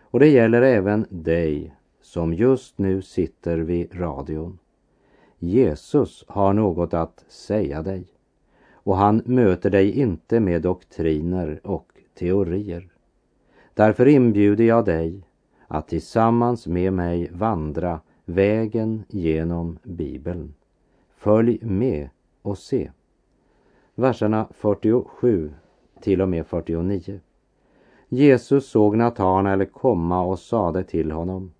Och 0.00 0.20
det 0.20 0.28
gäller 0.28 0.62
även 0.62 1.06
dig 1.10 1.74
som 2.02 2.34
just 2.34 2.78
nu 2.78 3.02
sitter 3.02 3.58
vid 3.58 4.00
radion. 4.00 4.58
Jesus 5.38 6.24
har 6.28 6.52
något 6.52 6.94
att 6.94 7.24
säga 7.28 7.82
dig 7.82 8.06
och 8.88 8.96
han 8.96 9.22
möter 9.24 9.70
dig 9.70 9.98
inte 9.98 10.40
med 10.40 10.62
doktriner 10.62 11.60
och 11.64 11.92
teorier. 12.14 12.88
Därför 13.78 14.08
inbjuder 14.08 14.64
jag 14.64 14.84
dig 14.84 15.22
att 15.68 15.88
tillsammans 15.88 16.66
med 16.66 16.92
mig 16.92 17.30
vandra 17.32 18.00
vägen 18.24 19.04
genom 19.08 19.78
Bibeln. 19.82 20.54
Följ 21.16 21.58
med 21.62 22.08
och 22.42 22.58
se. 22.58 22.90
Verserna 23.94 24.48
47 24.50 25.52
till 26.00 26.22
och 26.22 26.28
med 26.28 26.46
49. 26.46 27.20
Jesus 28.08 28.70
såg 28.70 28.96
Natanael 28.96 29.66
komma 29.66 30.20
och 30.22 30.38
sade 30.38 30.84
till 30.84 31.10
honom. 31.10 31.52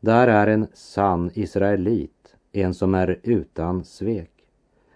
Där 0.00 0.28
är 0.28 0.46
en 0.46 0.66
sann 0.72 1.30
israelit, 1.34 2.36
en 2.52 2.74
som 2.74 2.94
är 2.94 3.20
utan 3.22 3.84
svek. 3.84 4.32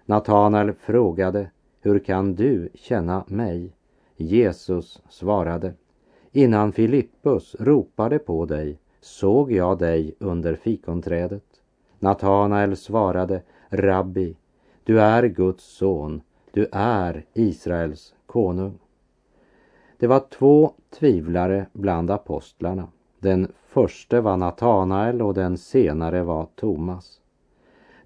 Natanael 0.06 0.72
frågade, 0.72 1.50
hur 1.80 1.98
kan 1.98 2.34
du 2.34 2.68
känna 2.74 3.24
mig? 3.26 3.76
Jesus 4.16 5.02
svarade, 5.08 5.74
innan 6.36 6.72
Filippus 6.72 7.56
ropade 7.58 8.18
på 8.18 8.44
dig 8.44 8.78
såg 9.00 9.52
jag 9.52 9.78
dig 9.78 10.14
under 10.18 10.54
fikonträdet. 10.54 11.44
Natanael 11.98 12.76
svarade, 12.76 13.42
Rabbi, 13.68 14.36
du 14.84 15.00
är 15.00 15.22
Guds 15.22 15.64
son, 15.64 16.22
du 16.52 16.68
är 16.72 17.24
Israels 17.32 18.14
konung. 18.26 18.78
Det 19.98 20.06
var 20.06 20.20
två 20.30 20.72
tvivlare 20.90 21.66
bland 21.72 22.10
apostlarna. 22.10 22.88
Den 23.18 23.52
första 23.66 24.20
var 24.20 24.36
Natanael 24.36 25.22
och 25.22 25.34
den 25.34 25.58
senare 25.58 26.22
var 26.22 26.46
Thomas. 26.54 27.20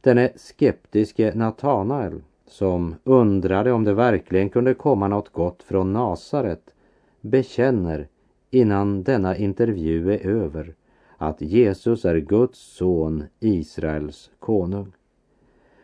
Denne 0.00 0.32
skeptiske 0.36 1.32
Natanael 1.34 2.22
som 2.46 2.94
undrade 3.04 3.72
om 3.72 3.84
det 3.84 3.94
verkligen 3.94 4.50
kunde 4.50 4.74
komma 4.74 5.08
något 5.08 5.32
gott 5.32 5.62
från 5.62 5.92
Nasaret 5.92 6.74
bekänner 7.20 8.08
innan 8.50 9.02
denna 9.02 9.36
intervju 9.36 10.12
är 10.12 10.26
över 10.26 10.74
att 11.16 11.40
Jesus 11.40 12.04
är 12.04 12.16
Guds 12.16 12.58
son, 12.58 13.24
Israels 13.40 14.30
konung. 14.38 14.92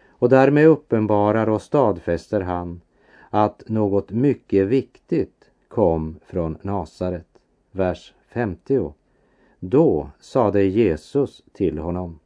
Och 0.08 0.28
därmed 0.28 0.66
uppenbarar 0.66 1.48
och 1.48 1.62
stadfäster 1.62 2.40
han 2.40 2.80
att 3.30 3.68
något 3.68 4.10
mycket 4.10 4.66
viktigt 4.66 5.50
kom 5.68 6.16
från 6.26 6.58
Nasaret. 6.62 7.28
Vers 7.72 8.14
50. 8.28 8.92
Då 9.60 10.10
sade 10.20 10.64
Jesus 10.64 11.42
till 11.52 11.78
honom 11.78 12.18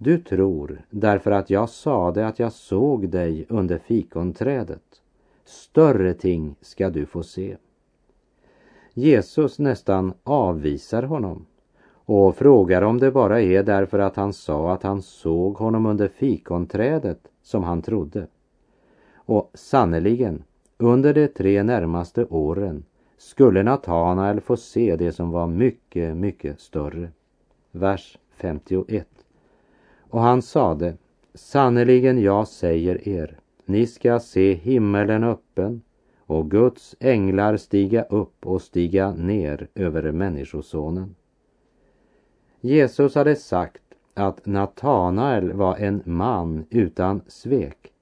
du 0.00 0.18
tror 0.18 0.82
därför 0.90 1.30
att 1.30 1.50
jag 1.50 1.68
sade 1.68 2.26
att 2.26 2.38
jag 2.38 2.52
såg 2.52 3.08
dig 3.08 3.46
under 3.48 3.78
fikonträdet. 3.78 5.02
Större 5.44 6.14
ting 6.14 6.54
ska 6.60 6.90
du 6.90 7.06
få 7.06 7.22
se. 7.22 7.56
Jesus 8.98 9.58
nästan 9.58 10.12
avvisar 10.24 11.02
honom 11.02 11.46
och 11.92 12.36
frågar 12.36 12.82
om 12.82 12.98
det 12.98 13.10
bara 13.10 13.40
är 13.40 13.62
därför 13.62 13.98
att 13.98 14.16
han 14.16 14.32
sa 14.32 14.72
att 14.72 14.82
han 14.82 15.02
såg 15.02 15.54
honom 15.54 15.86
under 15.86 16.08
fikonträdet 16.08 17.20
som 17.42 17.64
han 17.64 17.82
trodde. 17.82 18.26
Och 19.14 19.50
sannerligen, 19.54 20.42
under 20.78 21.14
de 21.14 21.28
tre 21.28 21.62
närmaste 21.62 22.24
åren 22.24 22.84
skulle 23.16 23.62
Natanael 23.62 24.40
få 24.40 24.56
se 24.56 24.96
det 24.96 25.12
som 25.12 25.30
var 25.30 25.46
mycket, 25.46 26.16
mycket 26.16 26.60
större. 26.60 27.08
Vers 27.70 28.18
51. 28.36 29.08
Och 30.10 30.20
han 30.20 30.42
sade, 30.42 30.96
sannerligen 31.34 32.22
jag 32.22 32.48
säger 32.48 33.08
er, 33.08 33.38
ni 33.64 33.86
ska 33.86 34.20
se 34.20 34.54
himmelen 34.54 35.24
öppen 35.24 35.82
och 36.28 36.50
Guds 36.50 36.96
änglar 37.00 37.56
stiga 37.56 38.02
upp 38.02 38.46
och 38.46 38.62
stiga 38.62 39.12
ner 39.12 39.68
över 39.74 40.12
Människosonen. 40.12 41.14
Jesus 42.60 43.14
hade 43.14 43.36
sagt 43.36 43.82
att 44.14 44.46
Natanael 44.46 45.52
var 45.52 45.76
en 45.76 46.02
man 46.04 46.66
utan 46.70 47.20
svek. 47.26 47.92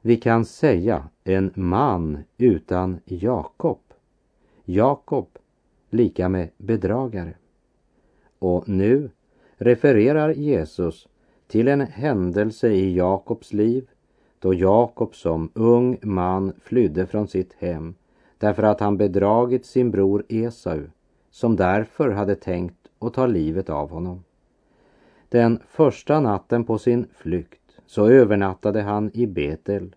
Vi 0.00 0.16
kan 0.16 0.44
säga 0.44 1.08
en 1.24 1.52
man 1.54 2.18
utan 2.38 3.00
Jakob. 3.04 3.80
Jakob 4.64 5.28
lika 5.90 6.28
med 6.28 6.48
bedragare. 6.56 7.34
Och 8.38 8.68
nu 8.68 9.10
refererar 9.56 10.30
Jesus 10.30 11.08
till 11.46 11.68
en 11.68 11.80
händelse 11.80 12.68
i 12.68 12.96
Jakobs 12.96 13.52
liv 13.52 13.88
då 14.42 14.54
Jakob 14.54 15.14
som 15.14 15.50
ung 15.54 15.98
man 16.02 16.52
flydde 16.60 17.06
från 17.06 17.28
sitt 17.28 17.52
hem 17.58 17.94
därför 18.38 18.62
att 18.62 18.80
han 18.80 18.96
bedragit 18.96 19.66
sin 19.66 19.90
bror 19.90 20.24
Esau 20.28 20.80
som 21.30 21.56
därför 21.56 22.10
hade 22.10 22.34
tänkt 22.34 22.88
att 22.98 23.14
ta 23.14 23.26
livet 23.26 23.70
av 23.70 23.90
honom. 23.90 24.24
Den 25.28 25.58
första 25.68 26.20
natten 26.20 26.64
på 26.64 26.78
sin 26.78 27.06
flykt 27.16 27.78
så 27.86 28.06
övernattade 28.06 28.82
han 28.82 29.10
i 29.14 29.26
Betel 29.26 29.94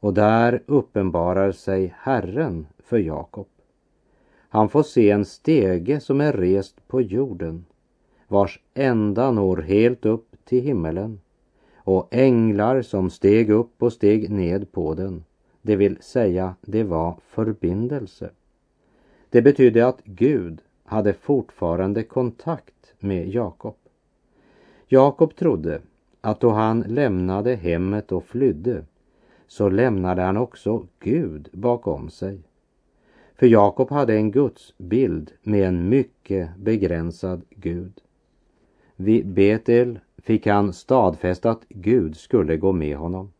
och 0.00 0.14
där 0.14 0.62
uppenbarar 0.66 1.52
sig 1.52 1.94
Herren 1.98 2.66
för 2.78 2.98
Jakob. 2.98 3.48
Han 4.48 4.68
får 4.68 4.82
se 4.82 5.10
en 5.10 5.24
stege 5.24 6.00
som 6.00 6.20
är 6.20 6.32
rest 6.32 6.88
på 6.88 7.00
jorden 7.00 7.64
vars 8.28 8.60
ända 8.74 9.30
når 9.30 9.56
helt 9.56 10.06
upp 10.06 10.36
till 10.44 10.62
himmelen 10.62 11.20
och 11.84 12.08
änglar 12.10 12.82
som 12.82 13.10
steg 13.10 13.50
upp 13.50 13.82
och 13.82 13.92
steg 13.92 14.30
ned 14.30 14.72
på 14.72 14.94
den. 14.94 15.24
Det 15.62 15.76
vill 15.76 15.96
säga, 16.00 16.54
det 16.60 16.84
var 16.84 17.16
förbindelse. 17.28 18.30
Det 19.30 19.42
betydde 19.42 19.86
att 19.86 20.04
Gud 20.04 20.60
hade 20.84 21.12
fortfarande 21.12 22.02
kontakt 22.02 22.94
med 22.98 23.28
Jakob. 23.28 23.76
Jakob 24.88 25.36
trodde 25.36 25.80
att 26.20 26.40
då 26.40 26.50
han 26.50 26.80
lämnade 26.80 27.54
hemmet 27.54 28.12
och 28.12 28.24
flydde 28.24 28.84
så 29.46 29.68
lämnade 29.68 30.22
han 30.22 30.36
också 30.36 30.86
Gud 31.00 31.48
bakom 31.52 32.10
sig. 32.10 32.40
För 33.34 33.46
Jakob 33.46 33.90
hade 33.90 34.14
en 34.14 34.30
gudsbild 34.30 35.32
med 35.42 35.68
en 35.68 35.88
mycket 35.88 36.56
begränsad 36.56 37.42
Gud. 37.50 38.00
Vid 38.96 39.26
Betel 39.26 39.98
fick 40.22 40.46
han 40.46 40.72
stadfäst 40.72 41.46
att 41.46 41.64
Gud 41.68 42.16
skulle 42.16 42.56
gå 42.56 42.72
med 42.72 42.96
honom. 42.96 43.32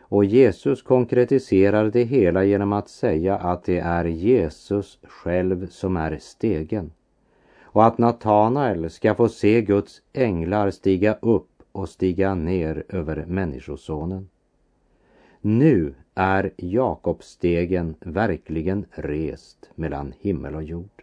Och 0.00 0.24
Jesus 0.24 0.82
konkretiserar 0.82 1.90
det 1.90 2.04
hela 2.04 2.44
genom 2.44 2.72
att 2.72 2.88
säga 2.88 3.36
att 3.36 3.64
det 3.64 3.78
är 3.78 4.04
Jesus 4.04 4.98
själv 5.02 5.66
som 5.66 5.96
är 5.96 6.18
stegen 6.20 6.90
och 7.78 7.84
att 7.84 7.98
Natanael 7.98 8.90
ska 8.90 9.14
få 9.14 9.28
se 9.28 9.62
Guds 9.62 10.02
änglar 10.12 10.70
stiga 10.70 11.14
upp 11.22 11.62
och 11.72 11.88
stiga 11.88 12.34
ner 12.34 12.84
över 12.88 13.24
Människosonen. 13.26 14.28
Nu 15.40 15.94
är 16.14 16.52
Jakobsstegen 16.56 17.94
verkligen 18.00 18.86
rest 18.90 19.70
mellan 19.74 20.14
himmel 20.20 20.54
och 20.54 20.62
jord. 20.62 20.97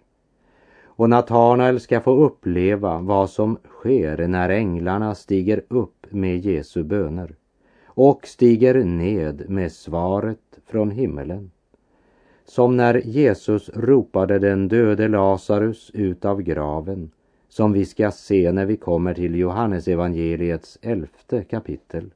Och 0.97 1.10
Natanael 1.10 1.79
ska 1.79 2.01
få 2.01 2.12
uppleva 2.25 2.99
vad 2.99 3.29
som 3.29 3.58
sker 3.69 4.27
när 4.27 4.49
änglarna 4.49 5.15
stiger 5.15 5.63
upp 5.67 6.05
med 6.10 6.38
Jesu 6.38 6.84
böner 6.84 7.36
och 7.86 8.27
stiger 8.27 8.84
ned 8.84 9.49
med 9.49 9.71
svaret 9.71 10.60
från 10.65 10.91
himmelen. 10.91 11.51
Som 12.45 12.77
när 12.77 13.01
Jesus 13.05 13.69
ropade 13.73 14.39
den 14.39 14.67
döde 14.67 15.08
Lazarus 15.08 15.91
ut 15.93 16.25
av 16.25 16.41
graven, 16.41 17.12
som 17.49 17.73
vi 17.73 17.86
ska 17.86 18.12
se 18.12 18.51
när 18.51 18.65
vi 18.65 18.77
kommer 18.77 19.13
till 19.13 19.36
Johannesevangeliets 19.36 20.79
elfte 20.81 21.43
kapitel. 21.43 22.13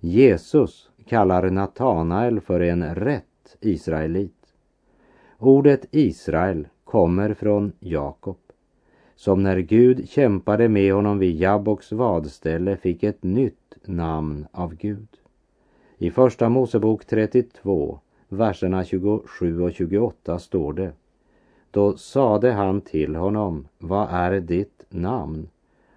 Jesus 0.00 0.90
kallar 1.08 1.50
Natanael 1.50 2.40
för 2.40 2.60
en 2.60 2.94
rätt 2.94 3.56
israelit. 3.60 4.54
Ordet 5.38 5.86
Israel 5.90 6.68
kommer 6.84 7.34
från 7.34 7.72
Jakob, 7.78 8.38
som 9.16 9.42
när 9.42 9.58
Gud 9.58 10.08
kämpade 10.08 10.68
med 10.68 10.94
honom 10.94 11.18
vid 11.18 11.36
Jabboks 11.36 11.92
vadställe 11.92 12.76
fick 12.76 13.02
ett 13.02 13.22
nytt 13.22 13.76
namn 13.84 14.46
av 14.52 14.74
Gud. 14.74 15.08
I 15.98 16.10
Första 16.10 16.48
Mosebok 16.48 17.04
32, 17.04 17.98
verserna 18.28 18.84
27 18.84 19.62
och 19.62 19.72
28 19.72 20.38
står 20.38 20.72
det 20.72 20.92
Då 21.70 21.96
sade 21.96 22.52
han 22.52 22.80
till 22.80 23.14
honom, 23.14 23.68
vad 23.78 24.08
är 24.10 24.40
ditt 24.40 24.86
namn? 24.88 25.48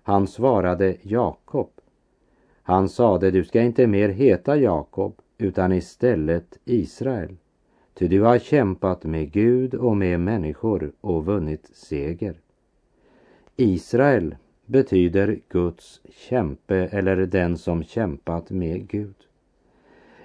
Han 0.03 0.27
svarade 0.27 0.97
Jakob. 1.01 1.69
Han 2.61 2.89
sade, 2.89 3.31
du 3.31 3.43
ska 3.43 3.61
inte 3.61 3.87
mer 3.87 4.09
heta 4.09 4.57
Jakob, 4.57 5.21
utan 5.37 5.73
istället 5.73 6.57
Israel. 6.65 7.35
Ty 7.97 8.07
du 8.07 8.21
har 8.21 8.39
kämpat 8.39 9.03
med 9.03 9.31
Gud 9.31 9.73
och 9.73 9.97
med 9.97 10.19
människor 10.19 10.91
och 11.01 11.25
vunnit 11.25 11.69
seger. 11.73 12.35
Israel 13.55 14.35
betyder 14.65 15.39
Guds 15.49 16.01
kämpe 16.09 16.75
eller 16.75 17.15
den 17.15 17.57
som 17.57 17.83
kämpat 17.83 18.49
med 18.49 18.87
Gud. 18.87 19.15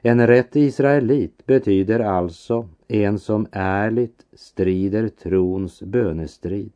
En 0.03 0.27
rätt 0.27 0.57
israelit 0.57 1.47
betyder 1.47 2.01
alltså 2.01 2.69
en 2.89 3.19
som 3.19 3.47
ärligt 3.53 4.27
strider 4.33 5.09
trons 5.09 5.83
bönestrid 5.83 6.73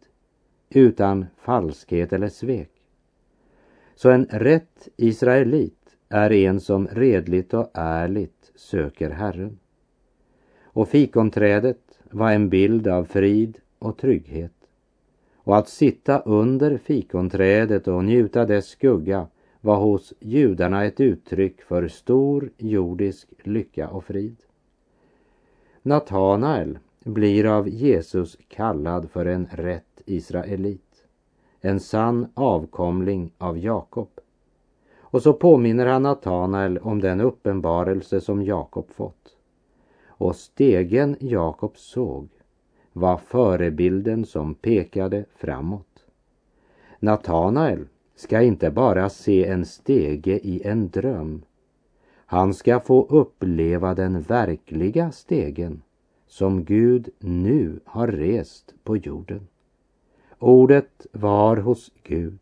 utan 0.70 1.26
falskhet 1.37 2.12
eller 2.12 2.28
svek. 2.28 2.70
Så 3.94 4.11
en 4.11 4.24
rätt 4.24 4.88
israelit 4.96 5.96
är 6.09 6.32
en 6.32 6.61
som 6.61 6.88
redligt 6.88 7.54
och 7.54 7.70
ärligt 7.74 8.52
söker 8.54 9.11
Herren. 9.11 9.59
Och 10.77 10.89
fikonträdet 10.89 11.99
var 12.11 12.33
en 12.33 12.49
bild 12.49 12.89
av 12.89 13.05
frid 13.05 13.59
och 13.79 13.97
trygghet. 13.97 14.53
Och 15.37 15.57
att 15.57 15.69
sitta 15.69 16.19
under 16.21 16.79
fikonträdet 16.79 17.89
och 17.89 18.05
njuta 18.05 18.45
dess 18.45 18.67
skugga 18.67 19.27
var 19.61 19.77
hos 19.77 20.12
judarna 20.21 20.85
ett 20.85 21.01
uttryck 21.01 21.62
för 21.62 21.89
stor 21.89 22.51
jordisk 22.59 23.29
lycka 23.43 23.89
och 23.89 24.05
frid. 24.05 24.37
Natanael 25.83 26.79
blir 27.05 27.47
av 27.47 27.69
Jesus 27.69 28.39
kallad 28.49 29.11
för 29.11 29.27
en 29.27 29.47
rätt 29.53 30.03
israelit, 30.07 31.05
en 31.61 31.81
sann 31.81 32.27
avkomling 32.35 33.33
av 33.39 33.59
Jakob. 33.59 34.11
Och 34.99 35.23
så 35.23 35.33
påminner 35.33 35.87
han 35.87 36.03
Natanael 36.03 36.79
om 36.79 37.01
den 37.01 37.21
uppenbarelse 37.21 38.21
som 38.21 38.43
Jakob 38.43 38.91
fått. 38.91 39.36
Och 40.18 40.37
stegen 40.37 41.16
Jakob 41.20 41.76
såg 41.76 42.29
var 42.92 43.16
förebilden 43.16 44.24
som 44.24 44.55
pekade 44.55 45.24
framåt. 45.35 46.07
Natanael 47.00 47.87
ska 48.14 48.42
inte 48.42 48.70
bara 48.70 49.09
se 49.09 49.44
en 49.44 49.64
stege 49.64 50.40
i 50.42 50.62
en 50.64 50.88
dröm. 50.88 51.42
Han 52.26 52.55
ska 52.55 52.81
få 52.81 53.07
uppleva 53.07 53.94
den 53.94 54.20
verkliga 54.20 55.12
stegen 55.12 55.83
som 56.26 56.64
Gud 56.64 57.09
nu 57.18 57.81
har 57.85 58.09
rest 58.09 58.74
på 58.85 58.96
jorden. 58.96 59.46
Ordet 60.38 61.07
var 61.12 61.57
hos 61.57 61.92
Gud 62.02 62.38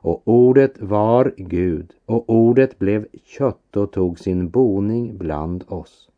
och 0.00 0.22
ordet 0.24 0.80
var 0.80 1.34
Gud 1.36 1.92
och 2.06 2.30
ordet 2.30 2.78
blev 2.78 3.06
kött 3.24 3.76
och 3.76 3.92
tog 3.92 4.18
sin 4.18 4.50
boning 4.50 5.18
bland 5.18 5.64
oss. 5.68 6.10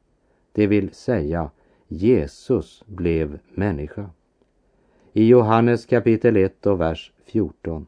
Det 0.53 0.67
vill 0.67 0.95
säga 0.95 1.51
Jesus 1.89 2.85
blev 2.87 3.39
människa. 3.55 4.11
I 5.13 5.27
Johannes 5.27 5.87
kapitel 5.87 6.37
1 6.37 6.67
och 6.67 6.81
vers 6.81 7.13
14 7.25 7.87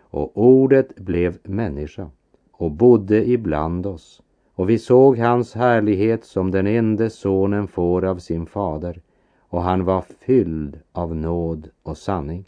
och 0.00 0.32
ordet 0.34 0.96
blev 0.96 1.38
människa 1.42 2.10
och 2.52 2.70
bodde 2.70 3.28
ibland 3.28 3.86
oss 3.86 4.22
och 4.54 4.70
vi 4.70 4.78
såg 4.78 5.18
hans 5.18 5.54
härlighet 5.54 6.24
som 6.24 6.50
den 6.50 6.66
enda 6.66 7.10
sonen 7.10 7.68
får 7.68 8.04
av 8.04 8.18
sin 8.18 8.46
fader 8.46 9.00
och 9.40 9.62
han 9.62 9.84
var 9.84 10.04
fylld 10.20 10.78
av 10.92 11.16
nåd 11.16 11.68
och 11.82 11.98
sanning. 11.98 12.44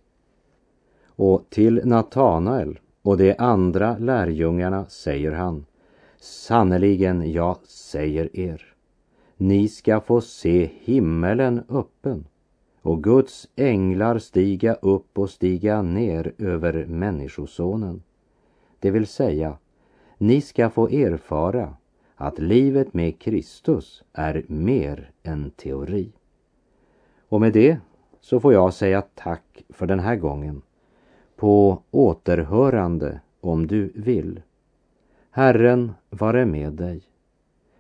Och 1.07 1.47
till 1.51 1.81
Natanael 1.85 2.79
och 3.03 3.17
de 3.17 3.35
andra 3.39 3.99
lärjungarna 3.99 4.85
säger 4.85 5.33
han 5.33 5.67
Sannerligen, 6.21 7.33
jag 7.33 7.57
säger 7.67 8.37
er, 8.37 8.74
ni 9.37 9.69
ska 9.69 10.01
få 10.01 10.21
se 10.21 10.71
himmelen 10.81 11.63
öppen 11.69 12.25
och 12.83 13.03
Guds 13.03 13.49
änglar 13.57 14.19
stiga 14.19 14.75
upp 14.75 15.19
och 15.19 15.31
stiga 15.31 15.83
ner 15.83 16.33
över 16.39 16.87
Människosonen. 16.87 18.03
Det 18.79 18.91
vill 18.91 19.07
säga, 19.07 19.59
ni 20.19 20.41
ska 20.41 20.71
få 20.71 20.89
erfara 20.89 21.77
att 22.17 22.39
livet 22.39 22.95
med 22.95 23.19
Kristus 23.19 24.03
är 24.13 24.45
mer 24.49 25.11
än 25.23 25.51
teori. 25.51 26.13
Och 27.29 27.41
med 27.41 27.53
det 27.53 27.79
så 28.21 28.41
får 28.41 28.53
jag 28.53 28.75
säga 28.75 29.03
tack 29.15 29.65
för 29.69 29.87
den 29.87 30.01
här 30.01 30.17
gången. 30.17 30.63
På 31.37 31.83
återhörande 31.91 33.21
om 33.41 33.67
du 33.67 33.93
vill. 33.95 34.43
Herren 35.31 35.93
vare 36.11 36.47
med 36.47 36.73
dig. 36.73 37.03